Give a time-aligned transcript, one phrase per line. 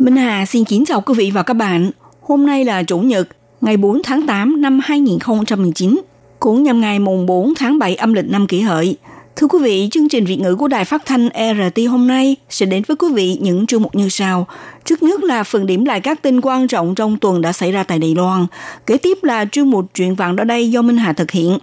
[0.00, 1.90] Minh Hà xin kính chào quý vị và các bạn.
[2.22, 3.28] Hôm nay là Chủ nhật,
[3.60, 6.00] ngày 4 tháng 8 năm 2019,
[6.40, 8.96] cũng nhằm ngày mùng 4 tháng 7 âm lịch năm kỷ hợi.
[9.36, 12.66] Thưa quý vị, chương trình Việt ngữ của Đài Phát thanh RT hôm nay sẽ
[12.66, 14.46] đến với quý vị những chương mục như sau.
[14.84, 17.82] Trước nhất là phần điểm lại các tin quan trọng trong tuần đã xảy ra
[17.82, 18.46] tại Đài Loan.
[18.86, 21.58] Kế tiếp là chương mục chuyện vàng đó đây do Minh Hà thực hiện.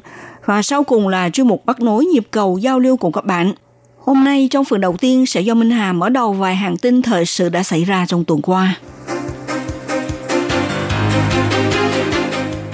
[0.46, 3.54] Và sau cùng là chương mục bắt nối nhịp cầu giao lưu của các bạn.
[4.08, 7.02] Hôm nay trong phần đầu tiên sẽ do Minh Hà mở đầu vài hàng tin
[7.02, 8.76] thời sự đã xảy ra trong tuần qua.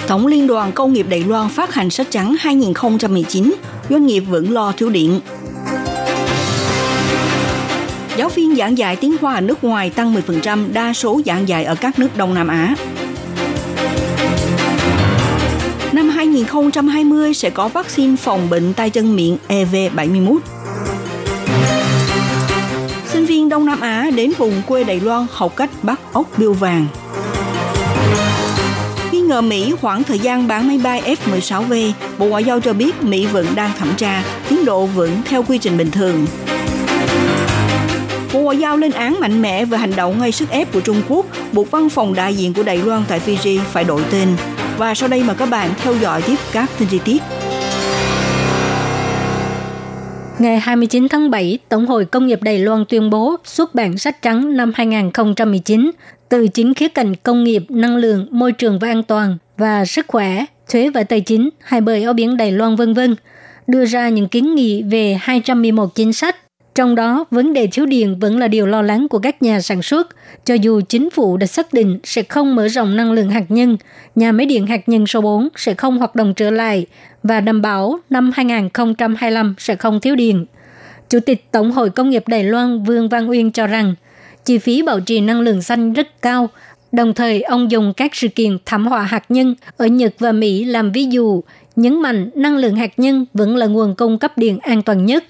[0.08, 3.56] Tổng Liên đoàn Công nghiệp Đài Loan phát hành sách trắng 2019,
[3.90, 5.20] doanh nghiệp vẫn lo thiếu điện.
[8.18, 11.64] Giáo viên giảng dạy tiếng Hoa ở nước ngoài tăng 10%, đa số giảng dạy
[11.66, 12.76] ở các nước Đông Nam Á.
[15.92, 20.38] Năm 2020 sẽ có vaccine phòng bệnh tay chân miệng EV71.
[23.54, 26.88] Đông Nam Á đến vùng quê Đài Loan học cách bắt ốc biêu vàng
[29.12, 33.04] nghi ngờ Mỹ khoảng thời gian bán máy bay F-16V, Bộ Ngoại giao cho biết
[33.04, 36.26] Mỹ vẫn đang thẩm tra, tiến độ vẫn theo quy trình bình thường.
[38.34, 41.02] Bộ Ngoại giao lên án mạnh mẽ về hành động gây sức ép của Trung
[41.10, 44.28] Quốc, buộc văn phòng đại diện của Đài Loan tại Fiji phải đổi tên.
[44.78, 47.22] Và sau đây mời các bạn theo dõi tiếp các tin chi tiết.
[50.40, 54.22] Ngày 29 tháng 7, Tổng hội Công nghiệp Đài Loan tuyên bố xuất bản sách
[54.22, 55.92] trắng năm 2019
[56.30, 60.06] từ chính khía cạnh công nghiệp, năng lượng, môi trường và an toàn và sức
[60.08, 63.16] khỏe, thuế và tài chính, hai bờ eo biển Đài Loan vân vân,
[63.68, 66.36] đưa ra những kiến nghị về 211 chính sách.
[66.76, 69.82] Trong đó, vấn đề thiếu điện vẫn là điều lo lắng của các nhà sản
[69.82, 70.08] xuất,
[70.46, 73.78] cho dù chính phủ đã xác định sẽ không mở rộng năng lượng hạt nhân,
[74.16, 76.86] nhà máy điện hạt nhân số 4 sẽ không hoạt động trở lại
[77.24, 80.46] và đảm bảo năm 2025 sẽ không thiếu điện.
[81.10, 83.96] Chủ tịch Tổng hội Công nghiệp Đài Loan Vương Văn Uyên cho rằng,
[84.46, 86.50] chi phí bảo trì năng lượng xanh rất cao.
[86.92, 90.66] Đồng thời, ông dùng các sự kiện thảm họa hạt nhân ở Nhật và Mỹ
[90.66, 91.44] làm ví dụ,
[91.76, 95.24] nhấn mạnh năng lượng hạt nhân vẫn là nguồn cung cấp điện an toàn nhất.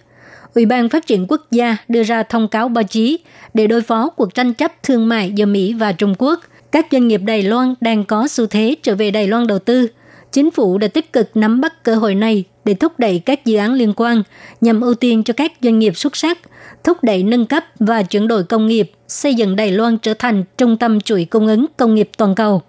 [0.56, 3.20] Ủy ban Phát triển Quốc gia đưa ra thông cáo báo chí
[3.54, 6.40] để đối phó cuộc tranh chấp thương mại giữa Mỹ và Trung Quốc.
[6.72, 9.88] Các doanh nghiệp Đài Loan đang có xu thế trở về Đài Loan đầu tư.
[10.32, 13.58] Chính phủ đã tích cực nắm bắt cơ hội này để thúc đẩy các dự
[13.58, 14.24] án liên quan
[14.62, 16.40] nhằm ưu tiên cho các doanh nghiệp xuất sắc,
[16.84, 20.44] thúc đẩy nâng cấp và chuyển đổi công nghiệp, xây dựng Đài Loan trở thành
[20.58, 22.62] trung tâm chuỗi cung ứng công nghiệp toàn cầu.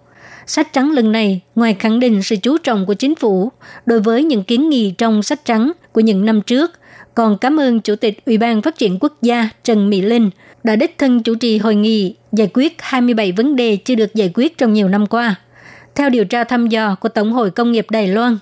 [0.47, 3.51] Sách trắng lần này, ngoài khẳng định sự chú trọng của chính phủ
[3.85, 6.71] đối với những kiến nghị trong sách trắng của những năm trước,
[7.15, 10.29] còn cảm ơn Chủ tịch Ủy ban Phát triển Quốc gia Trần Mỹ Linh
[10.63, 14.31] đã đích thân chủ trì hội nghị giải quyết 27 vấn đề chưa được giải
[14.33, 15.35] quyết trong nhiều năm qua.
[15.95, 18.37] Theo điều tra thăm dò của Tổng hội Công nghiệp Đài Loan,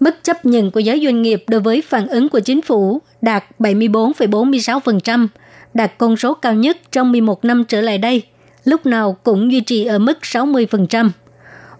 [0.00, 3.44] mức chấp nhận của giới doanh nghiệp đối với phản ứng của chính phủ đạt
[3.58, 5.28] 74,46%,
[5.74, 8.22] đạt con số cao nhất trong 11 năm trở lại đây,
[8.64, 11.10] lúc nào cũng duy trì ở mức 60%.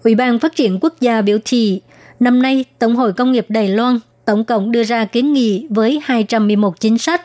[0.05, 1.81] Ủy ban Phát triển Quốc gia biểu thị,
[2.21, 3.99] năm nay Tổng hội Công nghiệp Đài Loan
[4.29, 7.23] tổng cộng đưa ra kiến nghị với 211 chính sách.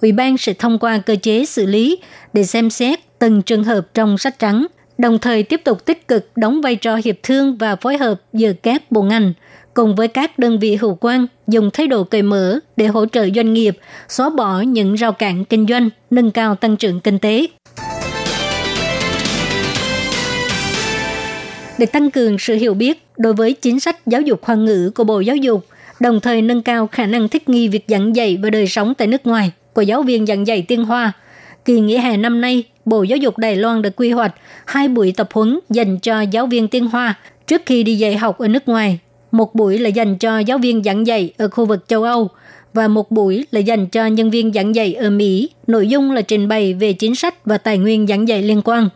[0.00, 1.98] Ủy ban sẽ thông qua cơ chế xử lý
[2.32, 4.66] để xem xét từng trường hợp trong sách trắng,
[4.98, 8.52] đồng thời tiếp tục tích cực đóng vai trò hiệp thương và phối hợp giữa
[8.52, 9.32] các bộ ngành,
[9.74, 13.28] cùng với các đơn vị hữu quan dùng thái độ cởi mở để hỗ trợ
[13.34, 17.46] doanh nghiệp xóa bỏ những rào cản kinh doanh, nâng cao tăng trưởng kinh tế.
[21.78, 25.04] Để tăng cường sự hiểu biết đối với chính sách giáo dục khoa ngữ của
[25.04, 25.66] Bộ Giáo dục,
[26.02, 29.08] đồng thời nâng cao khả năng thích nghi việc giảng dạy và đời sống tại
[29.08, 31.12] nước ngoài của giáo viên giảng dạy tiếng Hoa.
[31.64, 34.34] Kỳ nghỉ hè năm nay, Bộ Giáo dục Đài Loan đã quy hoạch
[34.66, 37.14] hai buổi tập huấn dành cho giáo viên tiếng Hoa
[37.46, 38.98] trước khi đi dạy học ở nước ngoài.
[39.30, 42.28] Một buổi là dành cho giáo viên giảng dạy ở khu vực châu Âu
[42.74, 45.50] và một buổi là dành cho nhân viên giảng dạy ở Mỹ.
[45.66, 48.88] Nội dung là trình bày về chính sách và tài nguyên giảng dạy liên quan.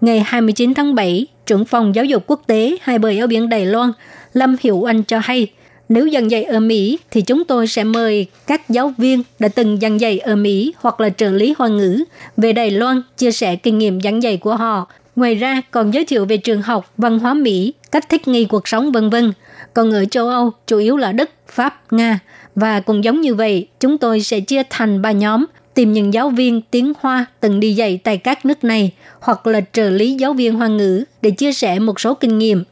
[0.00, 3.66] Ngày 29 tháng 7, trưởng phòng giáo dục quốc tế hai bờ eo biển Đài
[3.66, 3.92] Loan
[4.32, 5.48] Lâm Hiểu Anh cho hay–
[5.88, 9.78] nếu giảng dạy ở Mỹ thì chúng tôi sẽ mời các giáo viên đã từng
[9.80, 12.04] giảng dạy ở Mỹ hoặc là trợ lý hoa ngữ
[12.36, 14.86] về Đài Loan chia sẻ kinh nghiệm giảng dạy của họ.
[15.16, 18.68] Ngoài ra còn giới thiệu về trường học, văn hóa Mỹ, cách thích nghi cuộc
[18.68, 19.32] sống vân vân.
[19.74, 22.18] Còn ở châu Âu chủ yếu là Đức, Pháp, Nga
[22.54, 25.44] và cũng giống như vậy, chúng tôi sẽ chia thành ba nhóm
[25.74, 29.60] tìm những giáo viên tiếng Hoa từng đi dạy tại các nước này hoặc là
[29.72, 32.64] trợ lý giáo viên Hoa ngữ để chia sẻ một số kinh nghiệm.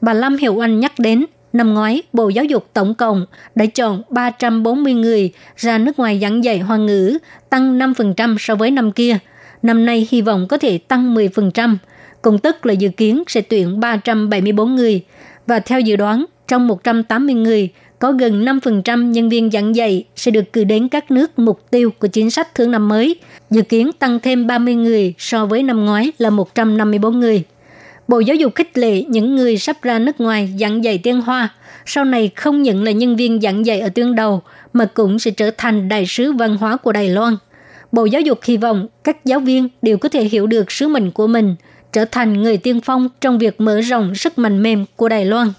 [0.00, 4.02] Bà Lâm Hiểu Anh nhắc đến, năm ngoái Bộ Giáo dục tổng cộng đã chọn
[4.10, 7.18] 340 người ra nước ngoài giảng dạy Hoa ngữ,
[7.50, 9.18] tăng 5% so với năm kia.
[9.62, 11.76] Năm nay hy vọng có thể tăng 10%,
[12.22, 15.04] công tức là dự kiến sẽ tuyển 374 người.
[15.46, 20.30] Và theo dự đoán, trong 180 người, có gần 5% nhân viên giảng dạy sẽ
[20.30, 23.16] được cử đến các nước mục tiêu của chính sách thương năm mới,
[23.50, 27.44] dự kiến tăng thêm 30 người so với năm ngoái là 154 người.
[28.08, 31.48] Bộ Giáo dục khích lệ những người sắp ra nước ngoài giảng dạy tiếng Hoa,
[31.86, 34.42] sau này không những là nhân viên giảng dạy ở tuyến đầu,
[34.72, 37.36] mà cũng sẽ trở thành đại sứ văn hóa của Đài Loan.
[37.92, 41.10] Bộ Giáo dục hy vọng các giáo viên đều có thể hiểu được sứ mệnh
[41.10, 41.56] của mình,
[41.92, 45.52] trở thành người tiên phong trong việc mở rộng sức mạnh mềm của Đài Loan.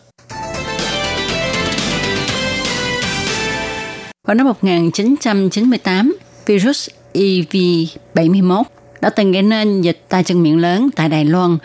[4.28, 8.64] Vào năm 1998, virus EV71
[9.02, 11.58] đã từng gây nên dịch tay chân miệng lớn tại Đài Loan.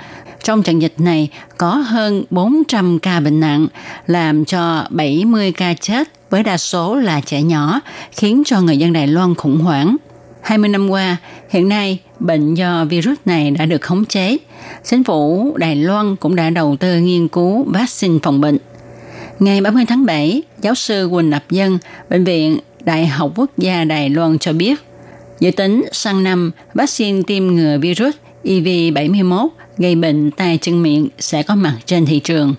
[0.42, 1.28] Trong trận dịch này
[1.58, 3.66] có hơn 400 ca bệnh nặng,
[4.06, 7.80] làm cho 70 ca chết với đa số là trẻ nhỏ,
[8.12, 9.96] khiến cho người dân Đài Loan khủng hoảng.
[10.42, 11.16] 20 năm qua,
[11.50, 14.36] hiện nay bệnh do virus này đã được khống chế.
[14.84, 18.58] Chính phủ Đài Loan cũng đã đầu tư nghiên cứu vaccine phòng bệnh.
[19.38, 21.78] Ngày 30 tháng 7, giáo sư Quỳnh Lập Dân,
[22.10, 24.80] Bệnh viện Đại học Quốc gia Đài Loan cho biết,
[25.40, 28.14] dự tính sang năm vaccine tiêm ngừa virus
[28.44, 29.48] EV71
[29.78, 32.54] gây bệnh tay chân miệng sẽ có mặt trên thị trường.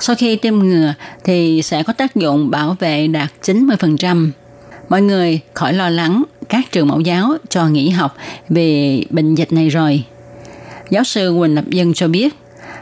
[0.00, 0.94] Sau khi tiêm ngừa
[1.24, 4.30] thì sẽ có tác dụng bảo vệ đạt 90%.
[4.88, 8.16] Mọi người khỏi lo lắng các trường mẫu giáo cho nghỉ học
[8.48, 10.04] về bệnh dịch này rồi.
[10.90, 12.34] Giáo sư Quỳnh Lập Dân cho biết,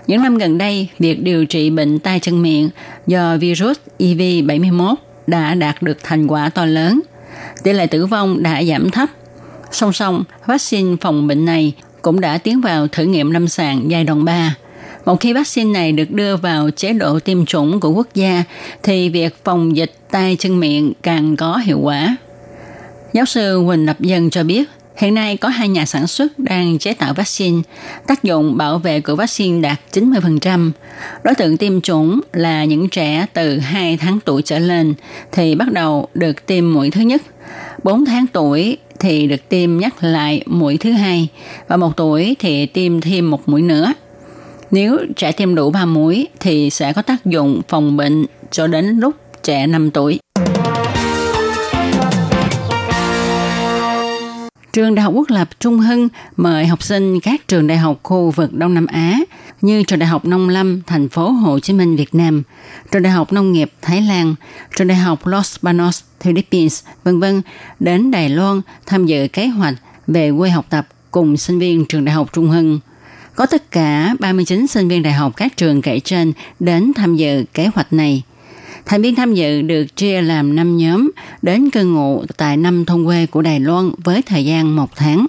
[0.07, 2.71] những năm gần đây, việc điều trị bệnh tay chân miệng
[3.07, 4.95] do virus EV71
[5.27, 7.01] đã đạt được thành quả to lớn.
[7.63, 9.09] Tỷ lệ tử vong đã giảm thấp.
[9.73, 14.05] Song song, vaccine phòng bệnh này cũng đã tiến vào thử nghiệm lâm sàng giai
[14.05, 14.55] đoạn 3.
[15.05, 18.45] Một khi vaccine này được đưa vào chế độ tiêm chủng của quốc gia,
[18.83, 22.17] thì việc phòng dịch tay chân miệng càng có hiệu quả.
[23.13, 24.69] Giáo sư huỳnh Lập Dân cho biết,
[24.99, 27.63] Hiện nay có hai nhà sản xuất đang chế tạo vaccine.
[28.07, 30.71] Tác dụng bảo vệ của vaccine đạt 90%.
[31.25, 34.95] Đối tượng tiêm chủng là những trẻ từ 2 tháng tuổi trở lên
[35.33, 37.23] thì bắt đầu được tiêm mũi thứ nhất.
[37.83, 41.29] 4 tháng tuổi thì được tiêm nhắc lại mũi thứ hai
[41.69, 43.93] và một tuổi thì tiêm thêm một mũi nữa.
[44.71, 48.87] Nếu trẻ tiêm đủ 3 mũi thì sẽ có tác dụng phòng bệnh cho đến
[48.87, 50.19] lúc trẻ 5 tuổi.
[54.79, 58.31] Trường Đại học Quốc lập Trung Hưng mời học sinh các trường đại học khu
[58.31, 59.19] vực Đông Nam Á
[59.61, 62.43] như Trường Đại học Nông Lâm, thành phố Hồ Chí Minh, Việt Nam,
[62.93, 64.35] Trường Đại học Nông nghiệp Thái Lan,
[64.77, 67.43] Trường Đại học Los Banos, Philippines, vân vân
[67.81, 69.75] đến Đài Loan tham dự kế hoạch
[70.07, 72.81] về quê học tập cùng sinh viên trường Đại học Trung Hưng.
[73.35, 77.45] Có tất cả 39 sinh viên đại học các trường kể trên đến tham dự
[77.55, 78.23] kế hoạch này.
[78.89, 81.11] Thành viên tham dự được chia làm 5 nhóm
[81.43, 85.27] đến cư ngụ tại năm thôn quê của Đài Loan với thời gian một tháng.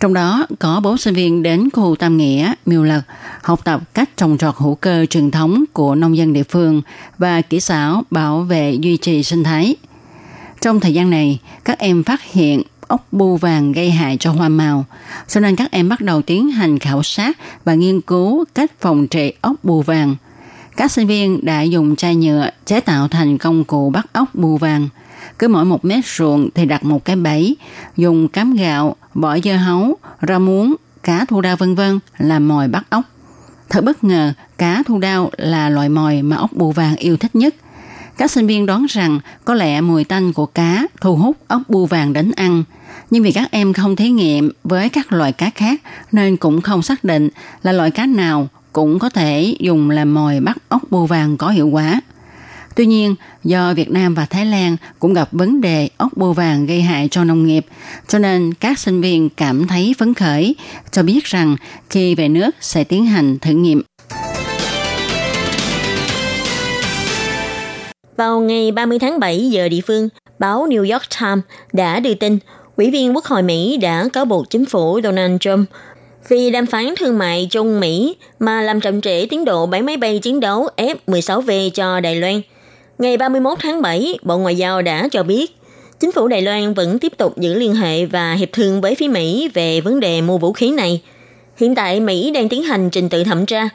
[0.00, 3.02] Trong đó có 4 sinh viên đến khu Tam Nghĩa, Miêu Lật,
[3.42, 6.82] học tập cách trồng trọt hữu cơ truyền thống của nông dân địa phương
[7.18, 9.76] và kỹ xảo bảo vệ duy trì sinh thái.
[10.60, 14.48] Trong thời gian này, các em phát hiện ốc bu vàng gây hại cho hoa
[14.48, 14.84] màu,
[15.28, 19.08] cho nên các em bắt đầu tiến hành khảo sát và nghiên cứu cách phòng
[19.08, 20.16] trị ốc bu vàng–
[20.80, 24.58] các sinh viên đã dùng chai nhựa chế tạo thành công cụ bắt ốc bù
[24.58, 24.88] vàng.
[25.38, 27.56] Cứ mỗi một mét ruộng thì đặt một cái bẫy,
[27.96, 29.96] dùng cám gạo, vỏ dưa hấu,
[30.28, 33.02] rau muống, cá thu đao vân vân làm mồi bắt ốc.
[33.68, 37.34] Thật bất ngờ, cá thu đao là loại mồi mà ốc bù vàng yêu thích
[37.34, 37.54] nhất.
[38.16, 41.86] Các sinh viên đoán rằng có lẽ mùi tanh của cá thu hút ốc bù
[41.86, 42.64] vàng đến ăn.
[43.10, 45.80] Nhưng vì các em không thí nghiệm với các loại cá khác
[46.12, 47.28] nên cũng không xác định
[47.62, 51.48] là loại cá nào cũng có thể dùng làm mồi bắt ốc bươu vàng có
[51.48, 52.00] hiệu quả.
[52.76, 56.66] Tuy nhiên, do Việt Nam và Thái Lan cũng gặp vấn đề ốc bươu vàng
[56.66, 57.66] gây hại cho nông nghiệp,
[58.08, 60.54] cho nên các sinh viên cảm thấy phấn khởi,
[60.90, 61.56] cho biết rằng
[61.90, 63.82] khi về nước sẽ tiến hành thử nghiệm.
[68.16, 70.08] Vào ngày 30 tháng 7 giờ địa phương,
[70.38, 72.38] báo New York Times đã đưa tin
[72.76, 75.68] Ủy viên Quốc hội Mỹ đã cáo buộc chính phủ Donald Trump
[76.28, 79.96] vì đàm phán thương mại Trung Mỹ mà làm chậm trễ tiến độ bán máy
[79.96, 82.40] bay chiến đấu F-16V cho Đài Loan.
[82.98, 85.56] Ngày 31 tháng 7, Bộ Ngoại giao đã cho biết,
[86.00, 89.08] chính phủ Đài Loan vẫn tiếp tục giữ liên hệ và hiệp thương với phía
[89.08, 91.02] Mỹ về vấn đề mua vũ khí này.
[91.56, 93.68] Hiện tại Mỹ đang tiến hành trình tự thẩm tra.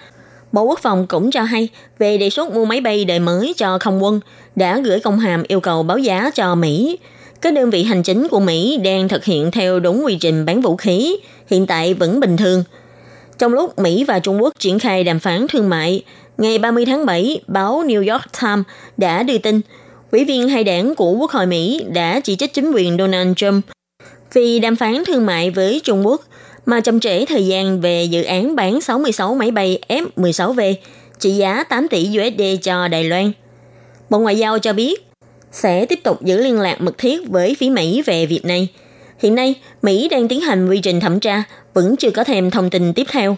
[0.51, 3.77] Bộ Quốc phòng cũng cho hay về đề xuất mua máy bay đời mới cho
[3.79, 4.19] không quân
[4.55, 6.97] đã gửi công hàm yêu cầu báo giá cho Mỹ
[7.41, 10.61] các đơn vị hành chính của Mỹ đang thực hiện theo đúng quy trình bán
[10.61, 12.63] vũ khí, hiện tại vẫn bình thường.
[13.37, 16.03] Trong lúc Mỹ và Trung Quốc triển khai đàm phán thương mại,
[16.37, 18.65] ngày 30 tháng 7, báo New York Times
[18.97, 19.61] đã đưa tin,
[20.11, 23.65] ủy viên hai đảng của Quốc hội Mỹ đã chỉ trích chính quyền Donald Trump
[24.33, 26.21] vì đàm phán thương mại với Trung Quốc
[26.65, 30.73] mà chậm trễ thời gian về dự án bán 66 máy bay F-16V
[31.19, 33.31] trị giá 8 tỷ USD cho Đài Loan.
[34.09, 35.04] Bộ Ngoại giao cho biết
[35.55, 38.67] sẽ tiếp tục giữ liên lạc mật thiết với phía Mỹ về việc này.
[39.19, 41.43] Hiện nay, Mỹ đang tiến hành quy trình thẩm tra,
[41.73, 43.37] vẫn chưa có thêm thông tin tiếp theo.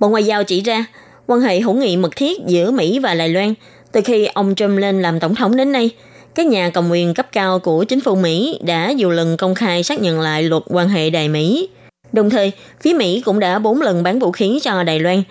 [0.00, 0.84] Bộ Ngoại giao chỉ ra,
[1.26, 3.54] quan hệ hữu nghị mật thiết giữa Mỹ và Đài Loan
[3.92, 5.90] từ khi ông Trump lên làm tổng thống đến nay,
[6.34, 9.82] các nhà cầm quyền cấp cao của chính phủ Mỹ đã nhiều lần công khai
[9.82, 11.68] xác nhận lại luật quan hệ Đài Mỹ.
[12.12, 15.22] Đồng thời, phía Mỹ cũng đã bốn lần bán vũ khí cho Đài Loan,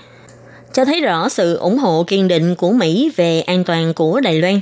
[0.73, 4.41] cho thấy rõ sự ủng hộ kiên định của Mỹ về an toàn của Đài
[4.41, 4.59] Loan.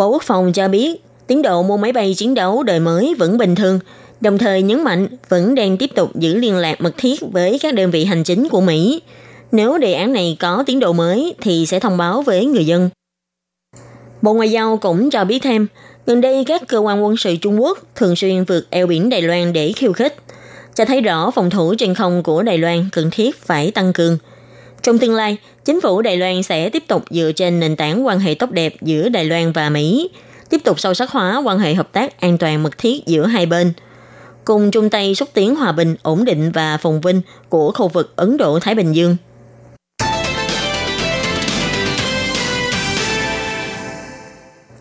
[0.00, 3.38] Bộ Quốc phòng cho biết, tiến độ mua máy bay chiến đấu đời mới vẫn
[3.38, 3.78] bình thường,
[4.20, 7.74] đồng thời nhấn mạnh vẫn đang tiếp tục giữ liên lạc mật thiết với các
[7.74, 9.02] đơn vị hành chính của Mỹ.
[9.52, 12.90] Nếu đề án này có tiến độ mới thì sẽ thông báo với người dân.
[14.22, 15.66] Bộ Ngoại giao cũng cho biết thêm,
[16.06, 19.22] gần đây các cơ quan quân sự Trung Quốc thường xuyên vượt eo biển Đài
[19.22, 20.16] Loan để khiêu khích,
[20.74, 24.18] cho thấy rõ phòng thủ trên không của Đài Loan cần thiết phải tăng cường.
[24.82, 28.20] Trong tương lai, chính phủ Đài Loan sẽ tiếp tục dựa trên nền tảng quan
[28.20, 30.10] hệ tốt đẹp giữa Đài Loan và Mỹ,
[30.50, 33.46] tiếp tục sâu sắc hóa quan hệ hợp tác an toàn mật thiết giữa hai
[33.46, 33.72] bên,
[34.44, 38.12] cùng chung tay xúc tiến hòa bình, ổn định và phồn vinh của khu vực
[38.16, 39.16] Ấn Độ-Thái Bình Dương.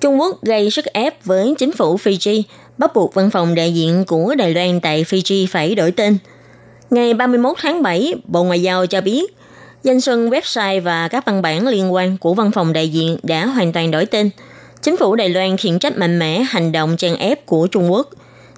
[0.02, 2.42] Trung Quốc gây sức ép với chính phủ Fiji,
[2.78, 6.18] bắt buộc văn phòng đại diện của Đài Loan tại Fiji phải đổi tên.
[6.90, 9.39] Ngày 31 tháng 7, Bộ Ngoại giao cho biết,
[9.84, 13.46] danh xuân website và các văn bản liên quan của văn phòng đại diện đã
[13.46, 14.30] hoàn toàn đổi tên.
[14.82, 18.10] Chính phủ Đài Loan khiển trách mạnh mẽ hành động chèn ép của Trung Quốc.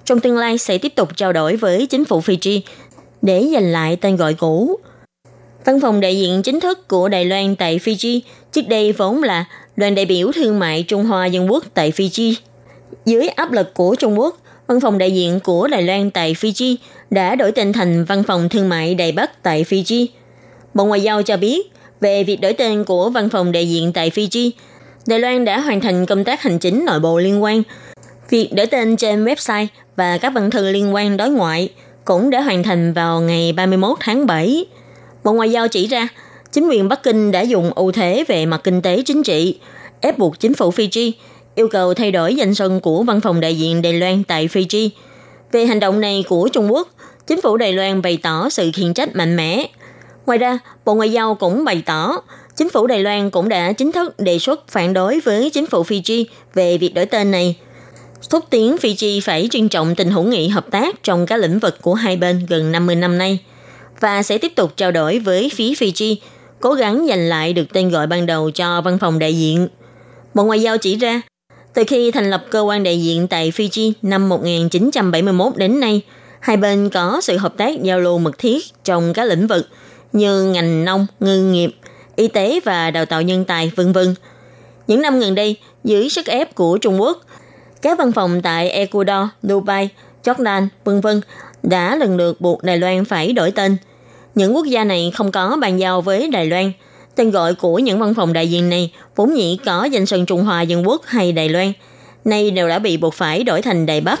[0.04, 2.60] Trong tương lai sẽ tiếp tục trao đổi với chính phủ Fiji
[3.22, 4.78] để giành lại tên gọi cũ.
[5.64, 8.20] Văn phòng đại diện chính thức của Đài Loan tại Fiji
[8.52, 9.44] trước đây vốn là
[9.76, 12.34] đoàn đại biểu thương mại Trung Hoa Dân Quốc tại Fiji.
[13.04, 14.36] Dưới áp lực của Trung Quốc,
[14.66, 16.76] văn phòng đại diện của Đài Loan tại Fiji
[17.10, 20.06] đã đổi tên thành Văn phòng Thương mại Đài Bắc tại Fiji.
[20.74, 24.10] Bộ Ngoại giao cho biết, về việc đổi tên của văn phòng đại diện tại
[24.10, 24.50] Fiji,
[25.06, 27.62] Đài Loan đã hoàn thành công tác hành chính nội bộ liên quan.
[28.30, 31.68] Việc đổi tên trên website và các văn thư liên quan đối ngoại
[32.04, 34.64] cũng đã hoàn thành vào ngày 31 tháng 7.
[35.24, 36.08] Bộ Ngoại giao chỉ ra,
[36.52, 39.58] chính quyền Bắc Kinh đã dùng ưu thế về mặt kinh tế chính trị,
[40.00, 41.12] ép buộc chính phủ Fiji
[41.54, 44.88] yêu cầu thay đổi danh sân của văn phòng đại diện Đài Loan tại Fiji.
[45.52, 46.88] Về hành động này của Trung Quốc,
[47.26, 49.66] chính phủ Đài Loan bày tỏ sự khiển trách mạnh mẽ.
[50.26, 52.22] Ngoài ra, Bộ Ngoại giao cũng bày tỏ,
[52.56, 55.82] chính phủ Đài Loan cũng đã chính thức đề xuất phản đối với chính phủ
[55.82, 56.24] Fiji
[56.54, 57.56] về việc đổi tên này.
[58.30, 61.82] Thúc tiến Fiji phải trân trọng tình hữu nghị hợp tác trong các lĩnh vực
[61.82, 63.38] của hai bên gần 50 năm nay
[64.00, 66.16] và sẽ tiếp tục trao đổi với phía Fiji,
[66.60, 69.68] cố gắng giành lại được tên gọi ban đầu cho văn phòng đại diện.
[70.34, 71.22] Bộ Ngoại giao chỉ ra,
[71.74, 76.00] từ khi thành lập cơ quan đại diện tại Fiji năm 1971 đến nay,
[76.40, 79.68] hai bên có sự hợp tác giao lưu mật thiết trong các lĩnh vực
[80.12, 81.70] như ngành nông, ngư nghiệp,
[82.16, 84.14] y tế và đào tạo nhân tài, vân vân.
[84.86, 87.20] Những năm gần đây, dưới sức ép của Trung Quốc,
[87.82, 89.88] các văn phòng tại Ecuador, Dubai,
[90.24, 91.20] Jordan, vân vân
[91.62, 93.76] đã lần lượt buộc Đài Loan phải đổi tên.
[94.34, 96.72] Những quốc gia này không có bàn giao với Đài Loan.
[97.14, 100.44] Tên gọi của những văn phòng đại diện này vốn nhĩ có danh sân Trung
[100.44, 101.72] Hoa Dân Quốc hay Đài Loan,
[102.24, 104.20] nay đều đã bị buộc phải đổi thành Đài Bắc.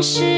[0.00, 0.37] 是。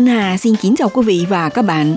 [0.00, 1.96] Minh Hà xin kính chào quý vị và các bạn.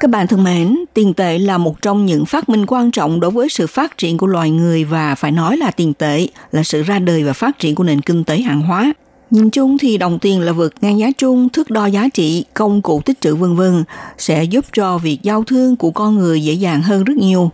[0.00, 3.30] Các bạn thân mến, tiền tệ là một trong những phát minh quan trọng đối
[3.30, 6.82] với sự phát triển của loài người và phải nói là tiền tệ là sự
[6.82, 8.92] ra đời và phát triển của nền kinh tế hàng hóa.
[9.30, 12.82] Nhìn chung thì đồng tiền là vượt ngang giá chung, thước đo giá trị, công
[12.82, 13.84] cụ tích trữ vân vân
[14.18, 17.50] sẽ giúp cho việc giao thương của con người dễ dàng hơn rất nhiều.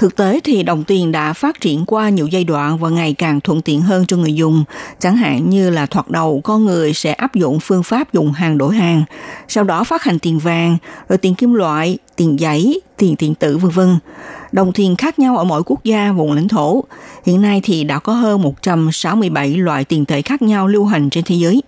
[0.00, 3.40] Thực tế thì đồng tiền đã phát triển qua nhiều giai đoạn và ngày càng
[3.40, 4.64] thuận tiện hơn cho người dùng.
[4.98, 8.58] Chẳng hạn như là thoạt đầu con người sẽ áp dụng phương pháp dùng hàng
[8.58, 9.02] đổi hàng,
[9.48, 10.76] sau đó phát hành tiền vàng,
[11.08, 13.98] rồi tiền kim loại, tiền giấy, tiền điện tử vân vân.
[14.52, 16.84] Đồng tiền khác nhau ở mỗi quốc gia, vùng lãnh thổ.
[17.26, 21.24] Hiện nay thì đã có hơn 167 loại tiền tệ khác nhau lưu hành trên
[21.24, 21.62] thế giới.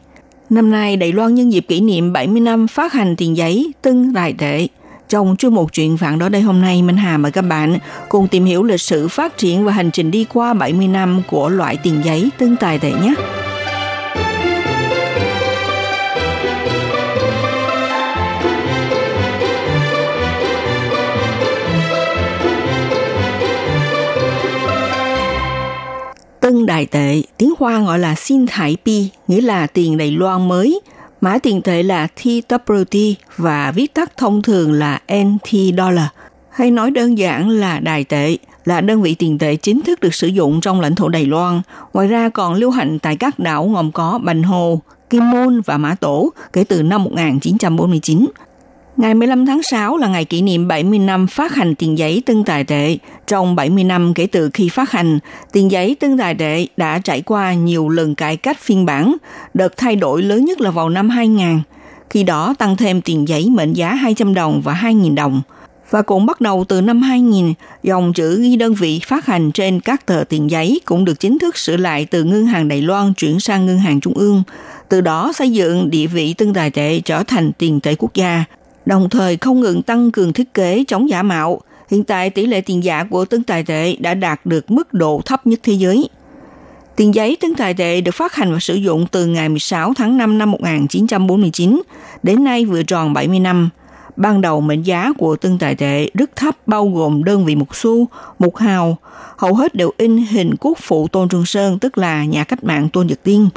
[0.50, 4.12] Năm nay, Đài Loan nhân dịp kỷ niệm 70 năm phát hành tiền giấy Tân
[4.12, 4.68] Đài Tệ.
[5.12, 7.78] Trong chuyên mục chuyện vạn đó đây hôm nay, Minh Hà mời các bạn
[8.08, 11.48] cùng tìm hiểu lịch sử phát triển và hành trình đi qua 70 năm của
[11.48, 13.14] loại tiền giấy Tân Tài Tệ nhé.
[26.40, 30.48] Tân Đài Tệ, tiếng Hoa gọi là Xin Thải Pi, nghĩa là tiền Đài Loan
[30.48, 30.80] mới.
[31.22, 36.06] Mã tiền tệ là TWT và viết tắt thông thường là NT Dollar.
[36.50, 40.14] Hay nói đơn giản là Đài Tệ, là đơn vị tiền tệ chính thức được
[40.14, 41.60] sử dụng trong lãnh thổ Đài Loan.
[41.92, 44.80] Ngoài ra còn lưu hành tại các đảo gồm có Bành Hồ,
[45.10, 48.26] Kim Môn và Mã Tổ kể từ năm 1949.
[48.96, 52.44] Ngày 15 tháng 6 là ngày kỷ niệm 70 năm phát hành tiền giấy tân
[52.44, 52.98] tài tệ.
[53.26, 55.18] Trong 70 năm kể từ khi phát hành,
[55.52, 59.16] tiền giấy tân tài tệ đã trải qua nhiều lần cải cách phiên bản.
[59.54, 61.60] Đợt thay đổi lớn nhất là vào năm 2000.
[62.10, 65.42] Khi đó tăng thêm tiền giấy mệnh giá 200 đồng và 2.000 đồng.
[65.90, 69.80] Và cũng bắt đầu từ năm 2000, dòng chữ ghi đơn vị phát hành trên
[69.80, 73.14] các tờ tiền giấy cũng được chính thức sửa lại từ Ngân hàng Đài Loan
[73.14, 74.42] chuyển sang Ngân hàng Trung ương.
[74.88, 78.44] Từ đó xây dựng địa vị tân tài tệ trở thành tiền tệ quốc gia,
[78.86, 81.60] đồng thời không ngừng tăng cường thiết kế chống giả mạo.
[81.90, 85.20] Hiện tại tỷ lệ tiền giả của tấn tài tệ đã đạt được mức độ
[85.24, 86.08] thấp nhất thế giới.
[86.96, 90.16] Tiền giấy tấn tài tệ được phát hành và sử dụng từ ngày 16 tháng
[90.16, 91.82] 5 năm 1949
[92.22, 93.70] đến nay vừa tròn 70 năm.
[94.16, 97.76] Ban đầu mệnh giá của tương tài tệ rất thấp bao gồm đơn vị một
[97.76, 98.96] xu, một hào,
[99.36, 102.88] hầu hết đều in hình quốc phụ Tôn Trường Sơn tức là nhà cách mạng
[102.88, 103.48] Tôn Nhật Tiên.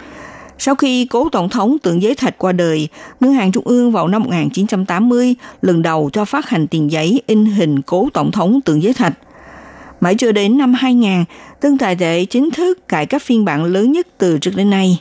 [0.59, 2.87] Sau khi cố tổng thống Tượng Giới Thạch qua đời,
[3.19, 7.45] Ngân hàng Trung ương vào năm 1980 lần đầu cho phát hành tiền giấy in
[7.45, 9.13] hình cố tổng thống Tượng Giới Thạch.
[10.01, 11.23] Mãi chưa đến năm 2000,
[11.61, 14.99] tân tài tệ chính thức cải cách phiên bản lớn nhất từ trước đến nay.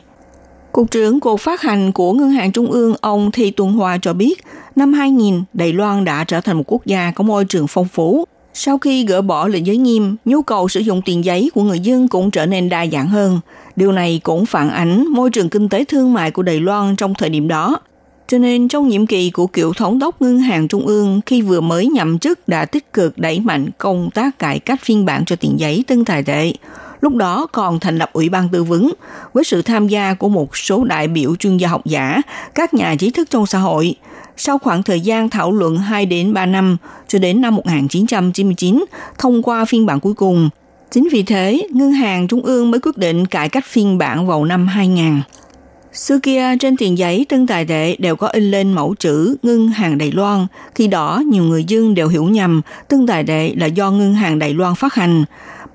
[0.71, 4.13] Cục trưởng Cục Phát hành của Ngân hàng Trung ương ông Thi Tuần Hoa cho
[4.13, 4.43] biết,
[4.75, 8.25] năm 2000, Đài Loan đã trở thành một quốc gia có môi trường phong phú.
[8.53, 11.79] Sau khi gỡ bỏ lệnh giới nghiêm, nhu cầu sử dụng tiền giấy của người
[11.79, 13.39] dân cũng trở nên đa dạng hơn.
[13.75, 17.13] Điều này cũng phản ánh môi trường kinh tế thương mại của Đài Loan trong
[17.13, 17.79] thời điểm đó.
[18.27, 21.61] Cho nên trong nhiệm kỳ của cựu thống đốc ngân hàng trung ương khi vừa
[21.61, 25.35] mới nhậm chức đã tích cực đẩy mạnh công tác cải cách phiên bản cho
[25.35, 26.53] tiền giấy tân tài tệ.
[27.01, 28.93] Lúc đó còn thành lập ủy ban tư vấn
[29.33, 32.21] với sự tham gia của một số đại biểu chuyên gia học giả,
[32.55, 33.95] các nhà trí thức trong xã hội.
[34.37, 38.85] Sau khoảng thời gian thảo luận 2 đến 3 năm, cho đến năm 1999,
[39.17, 40.49] thông qua phiên bản cuối cùng.
[40.91, 44.45] Chính vì thế, Ngân hàng Trung ương mới quyết định cải cách phiên bản vào
[44.45, 45.21] năm 2000.
[45.93, 49.67] Xưa kia trên tiền giấy tân tài tệ đều có in lên mẫu chữ Ngân
[49.67, 50.47] hàng Đài Loan.
[50.75, 54.39] Khi đó nhiều người dân đều hiểu nhầm tân tài tệ là do Ngân hàng
[54.39, 55.25] Đài Loan phát hành.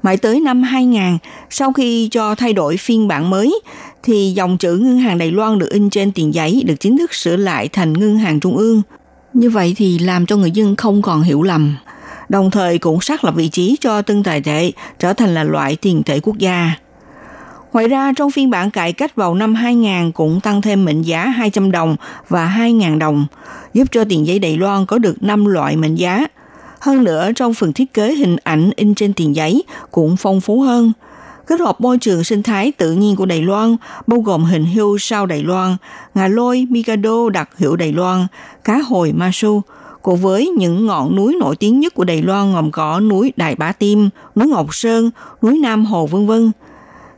[0.02, 1.18] Mãi tới năm 2000,
[1.50, 3.60] sau khi cho thay đổi phiên bản mới,
[4.02, 7.14] thì dòng chữ Ngân hàng Đài Loan được in trên tiền giấy được chính thức
[7.14, 8.82] sửa lại thành Ngân hàng Trung ương.
[9.32, 11.76] Như vậy thì làm cho người dân không còn hiểu lầm.
[12.30, 15.76] Đồng thời cũng xác lập vị trí cho tương tài tệ trở thành là loại
[15.76, 16.72] tiền tệ quốc gia.
[17.72, 21.26] Ngoài ra, trong phiên bản cải cách vào năm 2000 cũng tăng thêm mệnh giá
[21.26, 21.96] 200 đồng
[22.28, 23.26] và 2.000 đồng,
[23.74, 26.26] giúp cho tiền giấy Đài Loan có được 5 loại mệnh giá.
[26.80, 30.60] Hơn nữa, trong phần thiết kế hình ảnh in trên tiền giấy cũng phong phú
[30.60, 30.92] hơn.
[31.46, 34.98] Kết hợp môi trường sinh thái tự nhiên của Đài Loan, bao gồm hình hưu
[34.98, 35.76] sao Đài Loan,
[36.14, 38.26] ngà lôi Mikado đặc hiệu Đài Loan,
[38.64, 39.62] cá hồi Masu,
[40.02, 43.54] cùng với những ngọn núi nổi tiếng nhất của Đài Loan gồm có núi Đại
[43.54, 45.10] Bá Tim, núi Ngọc Sơn,
[45.42, 46.52] núi Nam Hồ vân vân.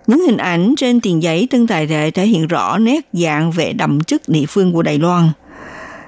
[0.07, 3.73] Những hình ảnh trên tiền giấy trưng tài thể thể hiện rõ nét dạng vẻ
[3.73, 5.29] đậm chất địa phương của Đài Loan.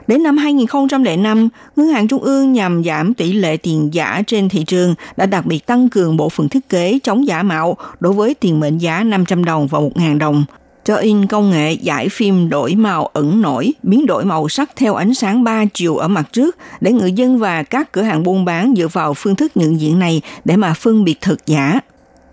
[0.06, 4.64] Đến năm 2005, Ngân hàng Trung ương nhằm giảm tỷ lệ tiền giả trên thị
[4.64, 8.34] trường đã đặc biệt tăng cường bộ phận thiết kế chống giả mạo đối với
[8.34, 10.44] tiền mệnh giá 500 đồng và 1.000 đồng,
[10.84, 14.94] cho in công nghệ giải phim đổi màu ẩn nổi, biến đổi màu sắc theo
[14.94, 18.44] ánh sáng 3 chiều ở mặt trước để người dân và các cửa hàng buôn
[18.44, 21.80] bán dựa vào phương thức nhận diện này để mà phân biệt thật giả.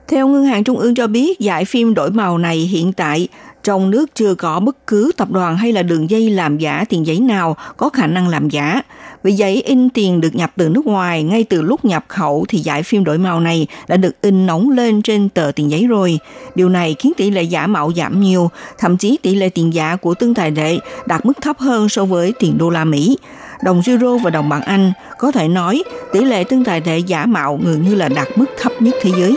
[0.08, 3.28] Theo Ngân hàng Trung ương cho biết, giải phim đổi màu này hiện tại
[3.64, 7.06] trong nước chưa có bất cứ tập đoàn hay là đường dây làm giả tiền
[7.06, 8.82] giấy nào có khả năng làm giả.
[9.24, 12.60] Vì giấy in tiền được nhập từ nước ngoài, ngay từ lúc nhập khẩu thì
[12.60, 16.20] giải phim đổi màu này đã được in nóng lên trên tờ tiền giấy rồi.
[16.56, 19.96] Điều này khiến tỷ lệ giả mạo giảm nhiều, thậm chí tỷ lệ tiền giả
[19.96, 23.18] của tương tài lệ đạt mức thấp hơn so với tiền đô la Mỹ.
[23.64, 27.26] Đồng euro và đồng bảng Anh có thể nói tỷ lệ tương tài lệ giả
[27.26, 29.36] mạo gần như là đạt mức thấp nhất thế giới.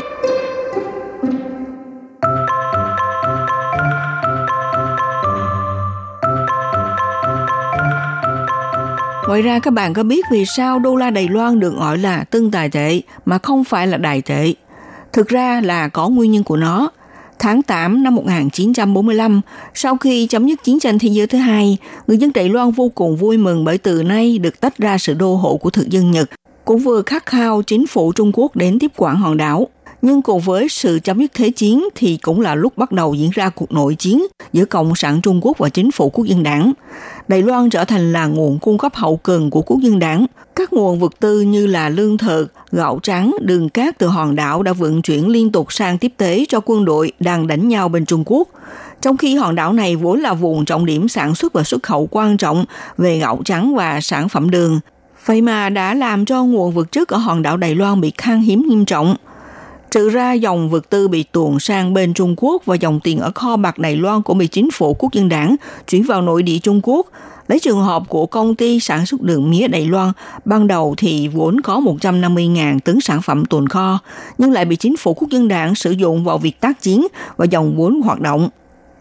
[9.28, 12.24] Ngoài ra các bạn có biết vì sao đô la Đài Loan được gọi là
[12.24, 14.54] tân tài tệ mà không phải là đài tệ?
[15.12, 16.90] Thực ra là có nguyên nhân của nó.
[17.38, 19.40] Tháng 8 năm 1945,
[19.74, 22.88] sau khi chấm dứt chiến tranh thế giới thứ hai, người dân Đài Loan vô
[22.94, 26.10] cùng vui mừng bởi từ nay được tách ra sự đô hộ của thực dân
[26.10, 26.30] Nhật,
[26.64, 29.68] cũng vừa khát khao chính phủ Trung Quốc đến tiếp quản hòn đảo.
[30.02, 33.30] Nhưng cùng với sự chấm dứt thế chiến thì cũng là lúc bắt đầu diễn
[33.34, 36.72] ra cuộc nội chiến giữa Cộng sản Trung Quốc và chính phủ quốc dân đảng.
[37.28, 40.26] Đài Loan trở thành là nguồn cung cấp hậu cần của quốc dân đảng.
[40.56, 44.62] Các nguồn vật tư như là lương thực, gạo trắng, đường cát từ hòn đảo
[44.62, 48.06] đã vận chuyển liên tục sang tiếp tế cho quân đội đang đánh nhau bên
[48.06, 48.48] Trung Quốc.
[49.00, 52.08] Trong khi hòn đảo này vốn là vùng trọng điểm sản xuất và xuất khẩu
[52.10, 52.64] quan trọng
[52.98, 54.80] về gạo trắng và sản phẩm đường,
[55.26, 58.40] vậy mà đã làm cho nguồn vật chất ở hòn đảo Đài Loan bị khan
[58.40, 59.16] hiếm nghiêm trọng–
[59.94, 63.32] sự ra dòng vật tư bị tuồn sang bên Trung Quốc và dòng tiền ở
[63.34, 65.56] kho bạc Đài Loan cũng bị chính phủ quốc dân đảng
[65.88, 67.06] chuyển vào nội địa Trung Quốc.
[67.48, 70.12] Lấy trường hợp của công ty sản xuất đường mía Đài Loan,
[70.44, 73.98] ban đầu thì vốn có 150.000 tấn sản phẩm tồn kho,
[74.38, 77.44] nhưng lại bị chính phủ quốc dân đảng sử dụng vào việc tác chiến và
[77.44, 78.48] dòng vốn hoạt động.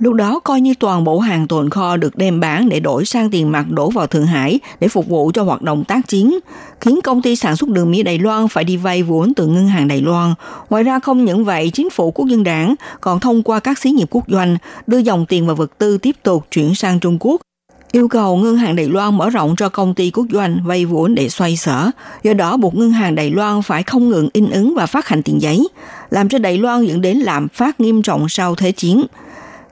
[0.04, 3.32] Lúc đó coi như toàn bộ hàng tồn kho được đem bán để đổi sang
[3.32, 6.40] tiền mặt đổ vào Thượng Hải để phục vụ cho hoạt động tác chiến,
[6.82, 9.68] khiến công ty sản xuất đường mía Đài Loan phải đi vay vốn từ ngân
[9.68, 10.34] hàng Đài Loan.
[10.70, 13.92] Ngoài ra không những vậy, chính phủ quốc dân đảng còn thông qua các xí
[13.92, 17.42] nghiệp quốc doanh đưa dòng tiền và vật tư tiếp tục chuyển sang Trung Quốc
[17.92, 21.16] yêu cầu ngân hàng Đài Loan mở rộng cho công ty quốc doanh vay vốn
[21.16, 21.90] để xoay sở.
[22.24, 25.24] Do đó buộc ngân hàng Đài Loan phải không ngừng in ứng và phát hành
[25.24, 25.68] tiền giấy,
[26.10, 29.04] làm cho Đài Loan dẫn đến lạm phát nghiêm trọng sau Thế chiến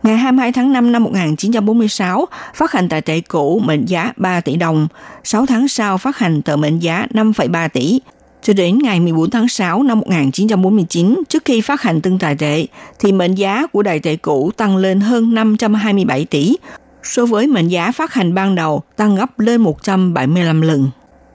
[0.04, 4.56] ngày 22 tháng 5 năm 1946 phát hành tài tệ cũ mệnh giá 3 tỷ
[4.56, 4.88] đồng,
[5.24, 8.02] 6 tháng sau phát hành tờ mệnh giá 5,3 tỷ.
[8.42, 12.66] Cho đến ngày 14 tháng 6 năm 1949, trước khi phát hành tương tài tệ,
[13.00, 16.58] thì mệnh giá của đại tệ cũ tăng lên hơn 527 tỷ,
[17.04, 20.90] so với mệnh giá phát hành ban đầu tăng gấp lên 175 lần.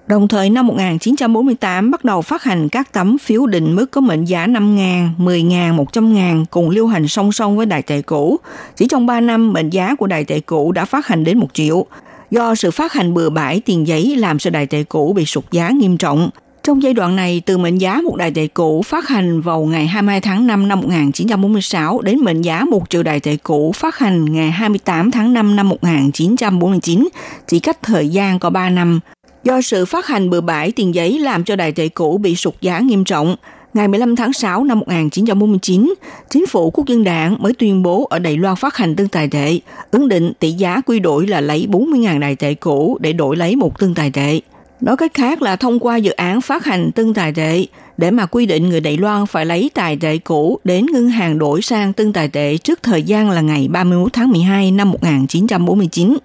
[0.06, 4.24] Đồng thời năm 1948 bắt đầu phát hành các tấm phiếu định mức có mệnh
[4.24, 8.36] giá 5.000, 10.000, 100.000 cùng lưu hành song song với đại tệ cũ.
[8.76, 11.48] Chỉ trong 3 năm, mệnh giá của đại tệ cũ đã phát hành đến 1
[11.52, 11.86] triệu.
[12.30, 15.44] Do sự phát hành bừa bãi tiền giấy làm cho đại tệ cũ bị sụt
[15.50, 16.30] giá nghiêm trọng.
[16.62, 19.86] Trong giai đoạn này, từ mệnh giá một đại tệ cũ phát hành vào ngày
[19.86, 24.32] 22 tháng 5 năm 1946 đến mệnh giá một triệu đại tệ cũ phát hành
[24.32, 27.08] ngày 28 tháng 5 năm 1949,
[27.46, 29.00] chỉ cách thời gian có 3 năm.
[29.46, 32.54] Do sự phát hành bừa bãi tiền giấy làm cho đại tệ cũ bị sụt
[32.60, 33.36] giá nghiêm trọng,
[33.74, 35.94] ngày 15 tháng 6 năm 1949,
[36.30, 39.28] chính phủ quốc dân đảng mới tuyên bố ở Đài Loan phát hành tương tài
[39.28, 43.36] tệ, ứng định tỷ giá quy đổi là lấy 40.000 đại tệ cũ để đổi
[43.36, 44.40] lấy một tương tài tệ.
[44.80, 48.26] Nói cách khác là thông qua dự án phát hành tương tài tệ để mà
[48.26, 51.92] quy định người Đài Loan phải lấy tài tệ cũ đến ngân hàng đổi sang
[51.92, 56.16] tương tài tệ trước thời gian là ngày 31 tháng 12 năm 1949.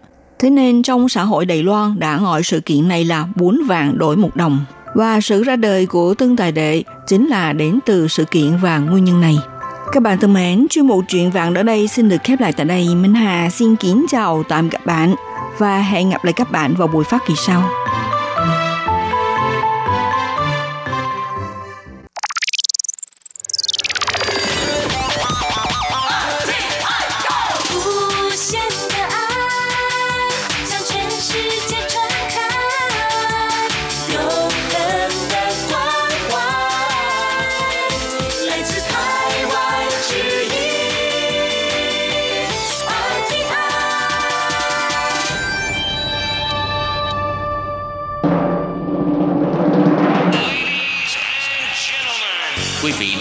[0.42, 3.98] Thế nên trong xã hội Đài Loan đã gọi sự kiện này là bốn vàng
[3.98, 4.66] đổi một đồng.
[4.96, 8.78] Và sự ra đời của Tương Tài Đệ chính là đến từ sự kiện và
[8.78, 9.38] nguyên nhân này.
[9.92, 12.66] Các bạn thân mến, chuyên mục chuyện vàng ở đây xin được khép lại tại
[12.66, 12.96] đây.
[12.96, 15.16] Minh Hà xin kính chào tạm các bạn
[15.58, 17.64] và hẹn gặp lại các bạn vào buổi phát kỳ sau.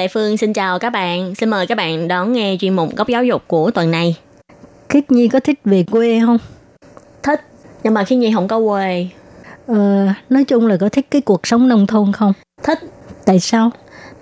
[0.00, 1.34] Lệ Phương xin chào các bạn.
[1.34, 4.16] Xin mời các bạn đón nghe chuyên mục góc giáo dục của tuần này.
[4.88, 6.38] Khiết Nhi có thích về quê không?
[7.22, 7.40] Thích,
[7.84, 9.06] nhưng mà Khi Nhi không có quê.
[9.66, 12.32] Ờ, nói chung là có thích cái cuộc sống nông thôn không?
[12.62, 12.78] Thích,
[13.24, 13.70] Tại sao?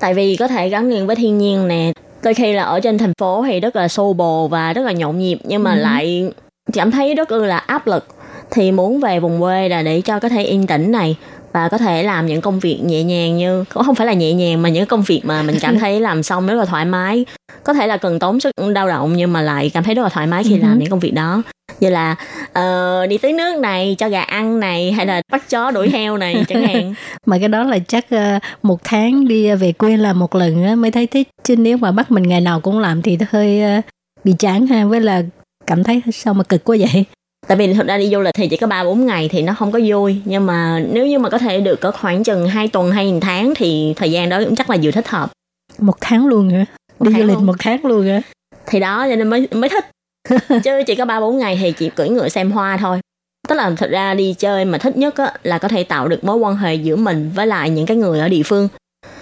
[0.01, 1.93] tại vì có thể gắn liền với thiên nhiên nè.
[2.23, 4.93] Đôi khi là ở trên thành phố thì rất là xô bồ và rất là
[4.93, 5.79] nhộn nhịp nhưng mà Ừ.
[5.79, 6.33] lại
[6.73, 8.07] cảm thấy rất là áp lực.
[8.51, 11.17] Thì muốn về vùng quê là để cho có thể yên tĩnh này
[11.53, 14.63] và có thể làm những công việc nhẹ nhàng như không phải là nhẹ nhàng
[14.63, 17.25] mà những công việc mà mình cảm thấy làm xong rất là thoải mái
[17.65, 20.09] có thể là cần tốn sức lao động nhưng mà lại cảm thấy rất là
[20.09, 21.43] thoải mái khi Ừ làm những công việc đó
[21.81, 22.17] như là
[22.53, 26.17] ờ, đi tưới nước này cho gà ăn này hay là bắt chó đuổi heo
[26.17, 26.95] này chẳng hạn
[27.27, 30.75] Mà cái đó là chắc ờ, một tháng đi về quê làm một lần á,
[30.75, 31.29] mới thấy thích.
[31.45, 33.81] Chứ nếu mà bắt mình ngày nào cũng làm thì hơi ờ,
[34.25, 34.85] bị chán ha.
[34.85, 35.23] Với là
[35.67, 37.05] cảm thấy sao mà cực quá vậy.
[37.49, 39.55] Tại vì thực ra đi du lịch thì chỉ có ba bốn ngày thì nó
[39.55, 42.69] không có vui nhưng mà nếu như mà có thể được có khoảng chừng 2
[42.69, 45.31] tuần hay một tháng thì thời gian đó cũng chắc là vừa thích hợp
[45.79, 46.65] Một tháng luôn hả?
[47.01, 47.47] Đi du lịch luôn.
[47.47, 48.21] một tháng luôn hả?
[48.67, 49.85] thì đó cho nên mới mới thích
[50.65, 53.01] chứ chỉ có ba bốn ngày thì chỉ cưỡi ngựa xem hoa thôi
[53.49, 56.25] tức là thật ra đi chơi mà thích nhất á, là có thể tạo được
[56.25, 58.69] mối quan hệ giữa mình với lại những cái người ở địa phương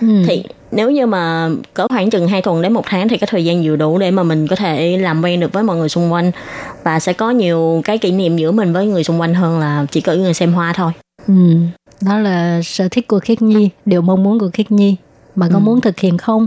[0.01, 0.07] Ừ.
[0.27, 3.45] thì nếu như mà có khoảng chừng 2 tuần đến một tháng thì cái thời
[3.45, 6.13] gian vừa đủ để mà mình có thể làm quen được với mọi người xung
[6.13, 6.31] quanh
[6.85, 9.87] và sẽ có nhiều cái kỷ niệm giữa mình với người xung quanh hơn là
[9.91, 10.93] chỉ cưỡi người xem hoa thôi
[11.27, 11.35] Ừ.
[12.01, 14.97] Đó là sở thích của Khiết Nhi, điều mong muốn của Khiết Nhi.
[15.35, 15.61] Mà có Ừ.
[15.61, 16.47] muốn thực hiện không?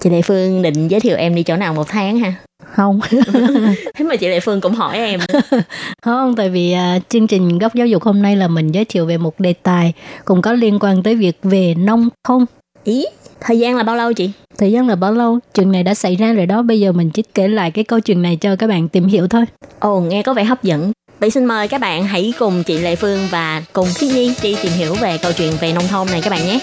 [0.00, 2.34] chị Lệ Phương định giới thiệu em đi chỗ nào một tháng ha
[2.74, 3.00] Không.
[3.94, 5.20] thế mà chị Lệ Phương cũng hỏi em
[6.02, 9.06] Không, tại vì à, chương trình góc giáo dục hôm nay là mình giới thiệu
[9.06, 9.92] về một đề tài
[10.24, 12.44] cũng có liên quan tới việc về nông thôn.
[12.84, 13.04] Ý
[13.40, 15.38] thời gian là bao lâu chị Thời gian là bao lâu?
[15.54, 16.62] Chuyện này đã xảy ra rồi đó.
[16.62, 19.28] Bây giờ mình chỉ kể lại cái câu chuyện này cho các bạn tìm hiểu
[19.28, 19.44] thôi.
[19.78, 20.92] Ồ, nghe có vẻ hấp dẫn.
[21.20, 24.56] Vậy xin mời các bạn hãy cùng chị Lệ Phương và cùng Khiết Nhi đi
[24.62, 26.60] tìm hiểu về câu chuyện về nông thôn này các bạn nhé.